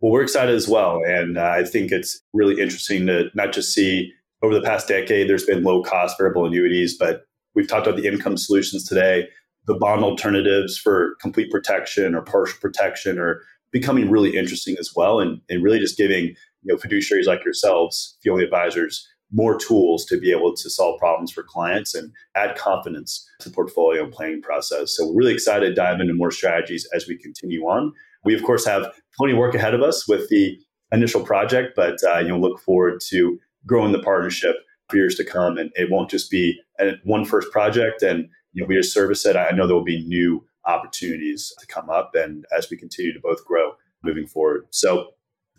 Well, 0.00 0.12
we're 0.12 0.22
excited 0.22 0.54
as 0.54 0.68
well. 0.68 1.00
And 1.06 1.38
uh, 1.38 1.54
I 1.56 1.64
think 1.64 1.90
it's 1.90 2.20
really 2.34 2.60
interesting 2.60 3.06
to 3.06 3.30
not 3.34 3.52
just 3.52 3.72
see 3.72 4.12
over 4.42 4.54
the 4.54 4.60
past 4.60 4.86
decade, 4.86 5.28
there's 5.28 5.46
been 5.46 5.62
low 5.62 5.82
cost 5.82 6.18
variable 6.18 6.44
annuities, 6.44 6.96
but 6.98 7.22
we've 7.54 7.68
talked 7.68 7.86
about 7.86 7.98
the 7.98 8.06
income 8.06 8.36
solutions 8.36 8.84
today. 8.86 9.26
The 9.66 9.74
bond 9.74 10.04
alternatives 10.04 10.76
for 10.76 11.16
complete 11.22 11.50
protection 11.50 12.14
or 12.14 12.20
partial 12.20 12.58
protection 12.60 13.18
are 13.18 13.40
becoming 13.72 14.10
really 14.10 14.36
interesting 14.36 14.76
as 14.78 14.90
well. 14.94 15.20
And, 15.20 15.40
and 15.48 15.62
really 15.62 15.78
just 15.78 15.96
giving 15.96 16.24
you 16.26 16.36
know, 16.64 16.76
fiduciaries 16.76 17.26
like 17.26 17.44
yourselves, 17.44 18.18
fee 18.22 18.28
only 18.28 18.44
advisors, 18.44 19.08
more 19.34 19.58
tools 19.58 20.04
to 20.06 20.18
be 20.18 20.30
able 20.30 20.54
to 20.54 20.70
solve 20.70 20.98
problems 20.98 21.32
for 21.32 21.42
clients 21.42 21.94
and 21.94 22.12
add 22.36 22.56
confidence 22.56 23.28
to 23.40 23.48
the 23.48 23.54
portfolio 23.54 24.08
planning 24.08 24.40
process. 24.40 24.96
So 24.96 25.08
we're 25.08 25.16
really 25.16 25.34
excited 25.34 25.66
to 25.66 25.74
dive 25.74 26.00
into 26.00 26.14
more 26.14 26.30
strategies 26.30 26.88
as 26.94 27.08
we 27.08 27.18
continue 27.18 27.62
on. 27.62 27.92
We, 28.24 28.34
of 28.34 28.44
course, 28.44 28.64
have 28.64 28.94
plenty 29.16 29.32
of 29.32 29.38
work 29.38 29.54
ahead 29.54 29.74
of 29.74 29.82
us 29.82 30.08
with 30.08 30.28
the 30.28 30.56
initial 30.92 31.22
project, 31.22 31.74
but 31.74 31.98
uh, 32.04 32.18
you 32.20 32.28
know, 32.28 32.38
look 32.38 32.60
forward 32.60 33.00
to 33.08 33.38
growing 33.66 33.92
the 33.92 33.98
partnership 33.98 34.54
for 34.88 34.96
years 34.96 35.16
to 35.16 35.24
come. 35.24 35.58
And 35.58 35.70
it 35.74 35.90
won't 35.90 36.10
just 36.10 36.30
be 36.30 36.60
one 37.02 37.24
first 37.24 37.50
project 37.50 38.02
and 38.02 38.28
you 38.52 38.62
know, 38.62 38.68
we 38.68 38.76
just 38.76 38.94
service 38.94 39.26
it. 39.26 39.36
I 39.36 39.50
know 39.50 39.66
there 39.66 39.74
will 39.74 39.82
be 39.82 40.06
new 40.06 40.46
opportunities 40.64 41.52
to 41.58 41.66
come 41.66 41.90
up 41.90 42.12
and 42.14 42.44
as 42.56 42.70
we 42.70 42.76
continue 42.76 43.12
to 43.12 43.20
both 43.20 43.44
grow 43.44 43.72
moving 44.04 44.26
forward. 44.26 44.66
So 44.70 45.08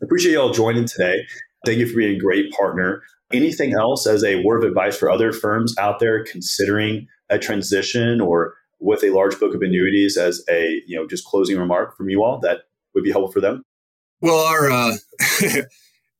appreciate 0.02 0.32
you 0.32 0.40
all 0.40 0.54
joining 0.54 0.86
today. 0.86 1.26
Thank 1.66 1.80
you 1.80 1.88
for 1.88 1.98
being 1.98 2.16
a 2.16 2.20
great 2.20 2.52
partner. 2.54 3.04
Anything 3.34 3.74
else 3.74 4.06
as 4.06 4.24
a 4.24 4.44
word 4.44 4.64
of 4.64 4.70
advice 4.70 4.98
for 4.98 5.10
other 5.10 5.32
firms 5.32 5.76
out 5.78 6.00
there 6.00 6.24
considering 6.24 7.08
a 7.30 7.40
transition 7.40 8.22
or 8.22 8.54
with 8.80 9.04
a 9.04 9.10
large 9.10 9.40
book 9.40 9.56
of 9.56 9.62
annuities 9.62 10.18
as 10.18 10.44
a 10.50 10.82
you 10.86 10.96
know 10.96 11.08
just 11.08 11.26
closing 11.26 11.58
remark 11.58 11.98
from 11.98 12.10
you 12.10 12.24
all 12.24 12.40
that 12.40 12.62
would 12.94 13.04
be 13.04 13.12
helpful 13.12 13.32
for 13.32 13.42
them? 13.42 13.64
Well, 14.22 14.46
our 14.46 14.70
uh, 14.70 14.96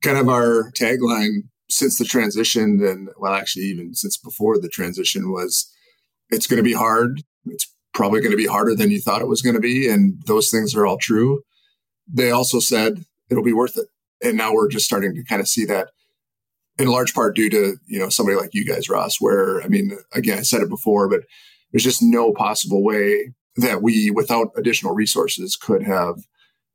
kind 0.04 0.18
of 0.18 0.30
our 0.30 0.72
tagline 0.72 1.48
since 1.70 1.98
the 1.98 2.06
transition, 2.06 2.84
and 2.86 3.10
well, 3.18 3.34
actually 3.34 3.66
even 3.66 3.96
since 3.96 4.18
before 4.18 4.60
the 4.60 4.70
transition 4.70 5.32
was, 5.32 5.72
it's 6.30 6.48
going 6.48 6.58
to 6.58 6.64
be 6.64 6.74
hard. 6.74 7.24
It's 7.46 7.72
probably 7.94 8.20
going 8.20 8.32
to 8.32 8.38
be 8.38 8.48
harder 8.48 8.76
than 8.76 8.92
you 8.92 9.00
thought 9.00 9.22
it 9.22 9.28
was 9.28 9.42
going 9.42 9.56
to 9.56 9.62
be, 9.62 9.88
and 9.90 10.22
those 10.26 10.50
things 10.50 10.76
are 10.76 10.86
all 10.86 10.98
true. 10.98 11.42
They 12.12 12.32
also 12.32 12.60
said 12.60 13.06
it'll 13.30 13.44
be 13.44 13.54
worth 13.54 13.78
it, 13.78 13.88
and 14.22 14.38
now 14.38 14.54
we're 14.54 14.70
just 14.70 14.86
starting 14.86 15.16
to 15.16 15.24
kind 15.24 15.42
of 15.42 15.48
see 15.48 15.66
that 15.66 15.90
in 16.78 16.88
large 16.88 17.14
part 17.14 17.36
due 17.36 17.50
to 17.50 17.78
you 17.88 18.00
know 18.00 18.10
somebody 18.10 18.38
like 18.38 18.54
you 18.54 18.66
guys 18.66 18.90
ross 18.90 19.18
where 19.20 19.62
i 19.62 19.68
mean 19.68 19.98
again 20.14 20.38
i 20.38 20.42
said 20.42 20.62
it 20.62 20.70
before 20.70 21.10
but 21.10 21.22
there's 21.76 21.84
just 21.84 22.02
no 22.02 22.32
possible 22.32 22.84
way 22.84 23.34
that 23.58 23.82
we, 23.82 24.10
without 24.10 24.48
additional 24.56 24.94
resources, 24.94 25.58
could 25.58 25.84
have 25.84 26.22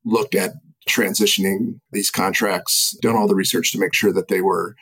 looked 0.04 0.34
at 0.34 0.52
transitioning 0.88 1.80
these 1.90 2.10
contracts, 2.10 2.96
done 3.00 3.16
all 3.16 3.26
the 3.26 3.34
research 3.34 3.72
to 3.72 3.78
make 3.78 3.94
sure 3.94 4.12
that 4.12 4.28
they 4.28 4.40
were 4.40 4.76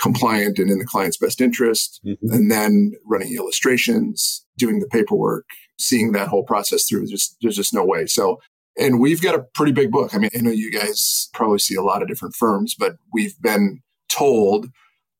compliant 0.00 0.58
and 0.58 0.70
in 0.70 0.78
the 0.78 0.84
client's 0.84 1.16
best 1.16 1.40
interest, 1.40 2.00
mm-hmm. 2.06 2.32
and 2.32 2.50
then 2.50 2.92
running 3.04 3.34
illustrations, 3.34 4.44
doing 4.58 4.80
the 4.80 4.86
paperwork, 4.86 5.46
seeing 5.78 6.12
that 6.12 6.28
whole 6.28 6.44
process 6.44 6.86
through. 6.86 7.06
Just 7.06 7.36
there's 7.42 7.56
just 7.56 7.72
no 7.72 7.84
way. 7.84 8.06
So, 8.06 8.40
and 8.78 9.00
we've 9.00 9.22
got 9.22 9.34
a 9.34 9.46
pretty 9.54 9.72
big 9.72 9.90
book. 9.90 10.14
I 10.14 10.18
mean, 10.18 10.30
I 10.36 10.40
know 10.42 10.50
you 10.50 10.70
guys 10.70 11.28
probably 11.32 11.58
see 11.58 11.74
a 11.74 11.82
lot 11.82 12.02
of 12.02 12.08
different 12.08 12.36
firms, 12.36 12.76
but 12.78 12.96
we've 13.12 13.40
been 13.40 13.82
told 14.08 14.68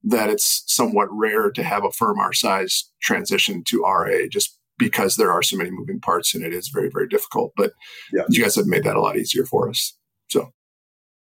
that 0.05 0.31
it's 0.31 0.63
somewhat 0.67 1.09
rare 1.11 1.51
to 1.51 1.63
have 1.63 1.85
a 1.85 1.91
firm 1.91 2.19
our 2.19 2.33
size 2.33 2.91
transition 3.03 3.65
to 3.65 3.85
RIA 3.85 4.29
just 4.29 4.59
because 4.79 5.17
there 5.17 5.33
are 5.33 5.43
so 5.43 5.57
many 5.57 5.71
moving 5.71 6.01
parts 6.01 6.35
and 6.35 6.45
it 6.45 6.53
is 6.53 6.69
very, 6.69 6.91
very 6.93 7.09
difficult. 7.09 7.53
But 7.57 7.73
yeah. 8.13 8.23
you 8.29 8.43
guys 8.43 8.57
have 8.57 8.67
made 8.67 8.85
that 8.85 8.97
a 8.97 9.01
lot 9.01 9.17
easier 9.17 9.45
for 9.45 9.69
us. 9.69 9.97
So 10.29 10.53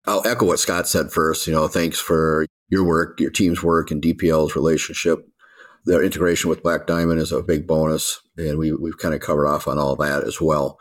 I'll 0.05 0.25
echo 0.27 0.45
what 0.45 0.59
Scott 0.59 0.87
said 0.87 1.11
first. 1.11 1.47
You 1.47 1.53
know, 1.53 1.67
thanks 1.67 1.99
for 1.99 2.45
your 2.69 2.83
work, 2.83 3.19
your 3.19 3.31
team's 3.31 3.63
work, 3.63 3.91
and 3.91 4.01
DPL's 4.01 4.55
relationship. 4.55 5.27
Their 5.85 6.03
integration 6.03 6.49
with 6.49 6.63
Black 6.63 6.85
Diamond 6.85 7.19
is 7.19 7.31
a 7.31 7.41
big 7.41 7.65
bonus, 7.65 8.19
and 8.37 8.57
we, 8.57 8.73
we've 8.73 8.97
kind 8.97 9.13
of 9.13 9.21
covered 9.21 9.47
off 9.47 9.67
on 9.67 9.77
all 9.77 9.95
that 9.95 10.23
as 10.23 10.41
well. 10.41 10.77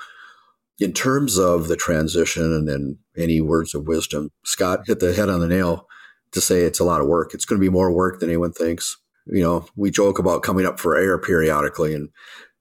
In 0.79 0.93
terms 0.93 1.39
of 1.39 1.69
the 1.69 1.77
transition 1.77 2.43
and, 2.43 2.69
and 2.69 2.99
any 3.17 3.41
words 3.41 3.75
of 3.75 3.87
wisdom, 3.87 4.31
Scott 4.45 4.81
hit 4.87 5.01
the 5.01 5.15
head 5.15 5.29
on 5.29 5.41
the 5.41 5.47
nail 5.47 5.87
to 6.33 6.41
say 6.41 6.63
it's 6.63 6.81
a 6.81 6.85
lot 6.85 7.01
of 7.01 7.07
work. 7.07 7.35
It's 7.35 7.45
going 7.45 7.61
to 7.61 7.65
be 7.65 7.73
more 7.73 7.91
work 7.91 8.21
than 8.21 8.29
anyone 8.29 8.53
thinks. 8.53 8.97
You 9.27 9.43
know, 9.43 9.67
we 9.77 9.91
joke 9.91 10.19
about 10.19 10.43
coming 10.43 10.67
up 10.67 10.79
for 10.79 10.97
air 10.97 11.19
periodically, 11.19 11.95
and 11.95 12.11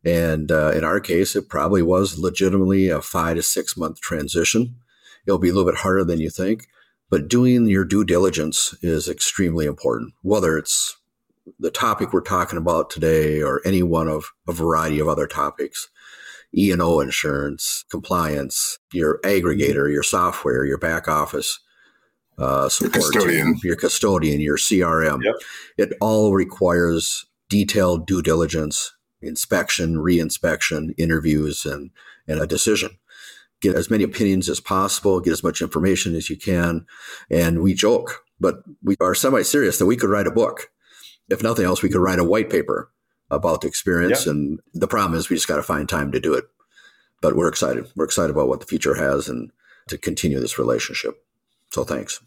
and 0.04 0.52
uh, 0.52 0.72
in 0.72 0.84
our 0.84 1.00
case, 1.00 1.36
it 1.36 1.50
probably 1.50 1.82
was 1.82 2.20
legitimately 2.20 2.90
a 2.90 3.02
five 3.02 3.38
to 3.38 3.44
six 3.44 3.76
month 3.76 4.02
transition. 4.02 4.76
It'll 5.26 5.40
be 5.40 5.50
a 5.50 5.54
little 5.54 5.70
bit 5.70 5.82
harder 5.82 6.04
than 6.04 6.20
you 6.20 6.30
think, 6.30 6.68
but 7.10 7.28
doing 7.28 7.68
your 7.68 7.86
due 7.86 8.04
diligence 8.04 8.76
is 8.82 9.10
extremely 9.10 9.66
important. 9.66 10.14
Whether 10.22 10.58
it's 10.58 10.98
the 11.60 11.72
topic 11.72 12.14
we're 12.14 12.22
talking 12.22 12.58
about 12.58 12.90
today 12.90 13.42
or 13.42 13.62
any 13.66 13.84
one 13.84 14.08
of 14.08 14.26
a 14.48 14.52
variety 14.54 15.00
of 15.00 15.08
other 15.08 15.28
topics, 15.28 15.90
E&O 16.56 17.00
insurance, 17.00 17.86
compliance, 17.90 18.80
your 18.94 19.20
aggregator, 19.24 19.92
your 19.92 20.04
software, 20.04 20.66
your 20.66 20.78
back 20.78 21.08
office, 21.08 21.60
uh, 22.38 22.70
support, 22.70 22.96
your 22.96 23.02
custodian, 23.02 23.60
your, 23.64 23.76
custodian, 23.76 24.42
your 24.42 24.58
CRM. 24.58 25.24
Yep. 25.24 25.36
It 25.78 25.94
all 26.02 26.34
requires 26.34 27.26
detailed 27.50 28.08
due 28.08 28.22
diligence, 28.22 28.94
inspection, 29.22 29.96
reinspection, 29.96 30.94
interviews, 30.98 31.66
and 31.66 31.92
and 32.28 32.40
a 32.40 32.48
decision. 32.48 32.98
Get 33.62 33.76
as 33.76 33.90
many 33.90 34.04
opinions 34.04 34.50
as 34.50 34.60
possible. 34.60 35.20
Get 35.20 35.34
as 35.34 35.44
much 35.44 35.62
information 35.62 36.16
as 36.16 36.30
you 36.30 36.38
can. 36.38 36.86
And 37.30 37.62
we 37.62 37.74
joke, 37.74 38.26
but 38.40 38.64
we 38.84 38.96
are 39.00 39.16
semi 39.16 39.42
serious 39.44 39.78
that 39.80 39.86
we 39.86 39.96
could 39.96 40.10
write 40.10 40.28
a 40.28 40.32
book. 40.32 40.72
If 41.30 41.42
nothing 41.42 41.66
else, 41.66 41.82
we 41.82 41.90
could 41.90 42.02
write 42.02 42.20
a 42.20 42.24
white 42.24 42.50
paper 42.50 42.92
about 43.32 43.62
the 43.62 43.68
experience. 43.68 44.26
Yep. 44.26 44.36
And 44.36 44.60
the 44.74 44.88
problem 44.88 45.18
is, 45.18 45.30
we 45.30 45.36
just 45.36 45.48
got 45.48 45.56
to 45.56 45.64
find 45.64 45.88
time 45.88 46.12
to 46.12 46.20
do 46.20 46.34
it. 46.34 46.46
But 47.22 47.36
we're 47.36 47.48
excited. 47.48 47.88
We're 47.96 48.06
excited 48.06 48.32
about 48.32 48.50
what 48.50 48.60
the 48.60 48.68
future 48.68 48.96
has 48.96 49.28
and 49.30 49.52
to 49.88 49.98
continue 49.98 50.40
this 50.40 50.60
relationship. 50.60 51.25
So 51.76 51.84
thanks. 51.84 52.22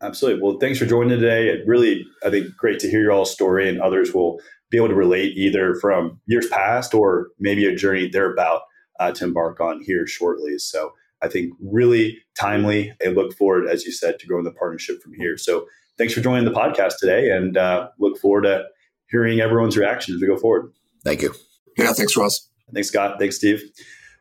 Absolutely. 0.00 0.42
Well, 0.42 0.56
thanks 0.58 0.78
for 0.78 0.86
joining 0.86 1.10
today. 1.10 1.50
It 1.50 1.60
really, 1.66 2.06
I 2.24 2.30
think, 2.30 2.56
great 2.56 2.80
to 2.80 2.88
hear 2.88 3.02
your 3.02 3.12
all 3.12 3.26
story, 3.26 3.68
and 3.68 3.78
others 3.82 4.14
will 4.14 4.40
be 4.70 4.78
able 4.78 4.88
to 4.88 4.94
relate 4.94 5.36
either 5.36 5.74
from 5.74 6.22
years 6.24 6.46
past 6.48 6.94
or 6.94 7.28
maybe 7.38 7.66
a 7.66 7.76
journey 7.76 8.08
they're 8.08 8.32
about 8.32 8.62
uh, 8.98 9.12
to 9.12 9.24
embark 9.24 9.60
on 9.60 9.82
here 9.82 10.06
shortly. 10.06 10.56
So 10.56 10.92
I 11.20 11.28
think 11.28 11.52
really 11.60 12.16
timely. 12.40 12.94
I 13.04 13.10
look 13.10 13.36
forward, 13.36 13.68
as 13.68 13.84
you 13.84 13.92
said, 13.92 14.18
to 14.20 14.26
growing 14.26 14.44
the 14.44 14.52
partnership 14.52 15.02
from 15.02 15.12
here. 15.18 15.36
So 15.36 15.66
thanks 15.98 16.14
for 16.14 16.22
joining 16.22 16.46
the 16.46 16.58
podcast 16.58 16.94
today, 16.98 17.28
and 17.28 17.58
uh, 17.58 17.90
look 17.98 18.16
forward 18.16 18.44
to 18.44 18.64
hearing 19.10 19.40
everyone's 19.40 19.76
reaction 19.76 20.14
as 20.14 20.20
we 20.22 20.26
go 20.26 20.38
forward. 20.38 20.72
Thank 21.04 21.20
you. 21.20 21.34
Yeah, 21.76 21.92
thanks, 21.92 22.16
Ross. 22.16 22.48
Thanks, 22.72 22.88
Scott. 22.88 23.18
Thanks, 23.18 23.36
Steve. 23.36 23.62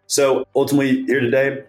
So 0.08 0.44
ultimately, 0.54 1.06
here 1.06 1.22
today, 1.22 1.64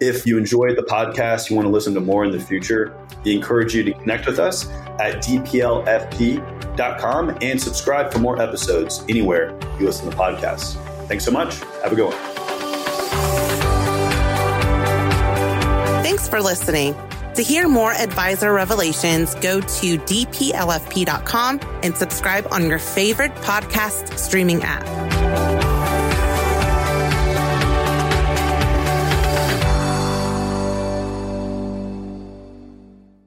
if 0.00 0.26
you 0.26 0.36
enjoyed 0.38 0.76
the 0.76 0.82
podcast, 0.82 1.48
you 1.48 1.56
want 1.56 1.66
to 1.66 1.72
listen 1.72 1.94
to 1.94 2.00
more 2.00 2.24
in 2.24 2.32
the 2.32 2.40
future, 2.40 2.96
we 3.24 3.34
encourage 3.34 3.74
you 3.74 3.82
to 3.84 3.92
connect 3.92 4.26
with 4.26 4.38
us 4.38 4.68
at 5.00 5.22
dplfp.com 5.22 6.58
and 7.40 7.60
subscribe 7.60 8.12
for 8.12 8.18
more 8.18 8.40
episodes 8.40 9.04
anywhere 9.08 9.58
you 9.78 9.86
listen 9.86 10.10
to 10.10 10.16
podcasts. 10.16 10.74
Thanks 11.06 11.24
so 11.24 11.30
much. 11.30 11.58
Have 11.82 11.92
a 11.92 11.96
good 11.96 12.12
one. 12.12 12.18
Thanks 16.02 16.28
for 16.28 16.40
listening. 16.40 16.94
To 17.34 17.42
hear 17.42 17.68
more 17.68 17.92
advisor 17.92 18.52
revelations, 18.52 19.34
go 19.36 19.60
to 19.60 19.98
dplfp.com 19.98 21.60
and 21.82 21.96
subscribe 21.96 22.46
on 22.52 22.68
your 22.68 22.78
favorite 22.78 23.34
podcast 23.36 24.16
streaming 24.18 24.62
app. 24.62 25.03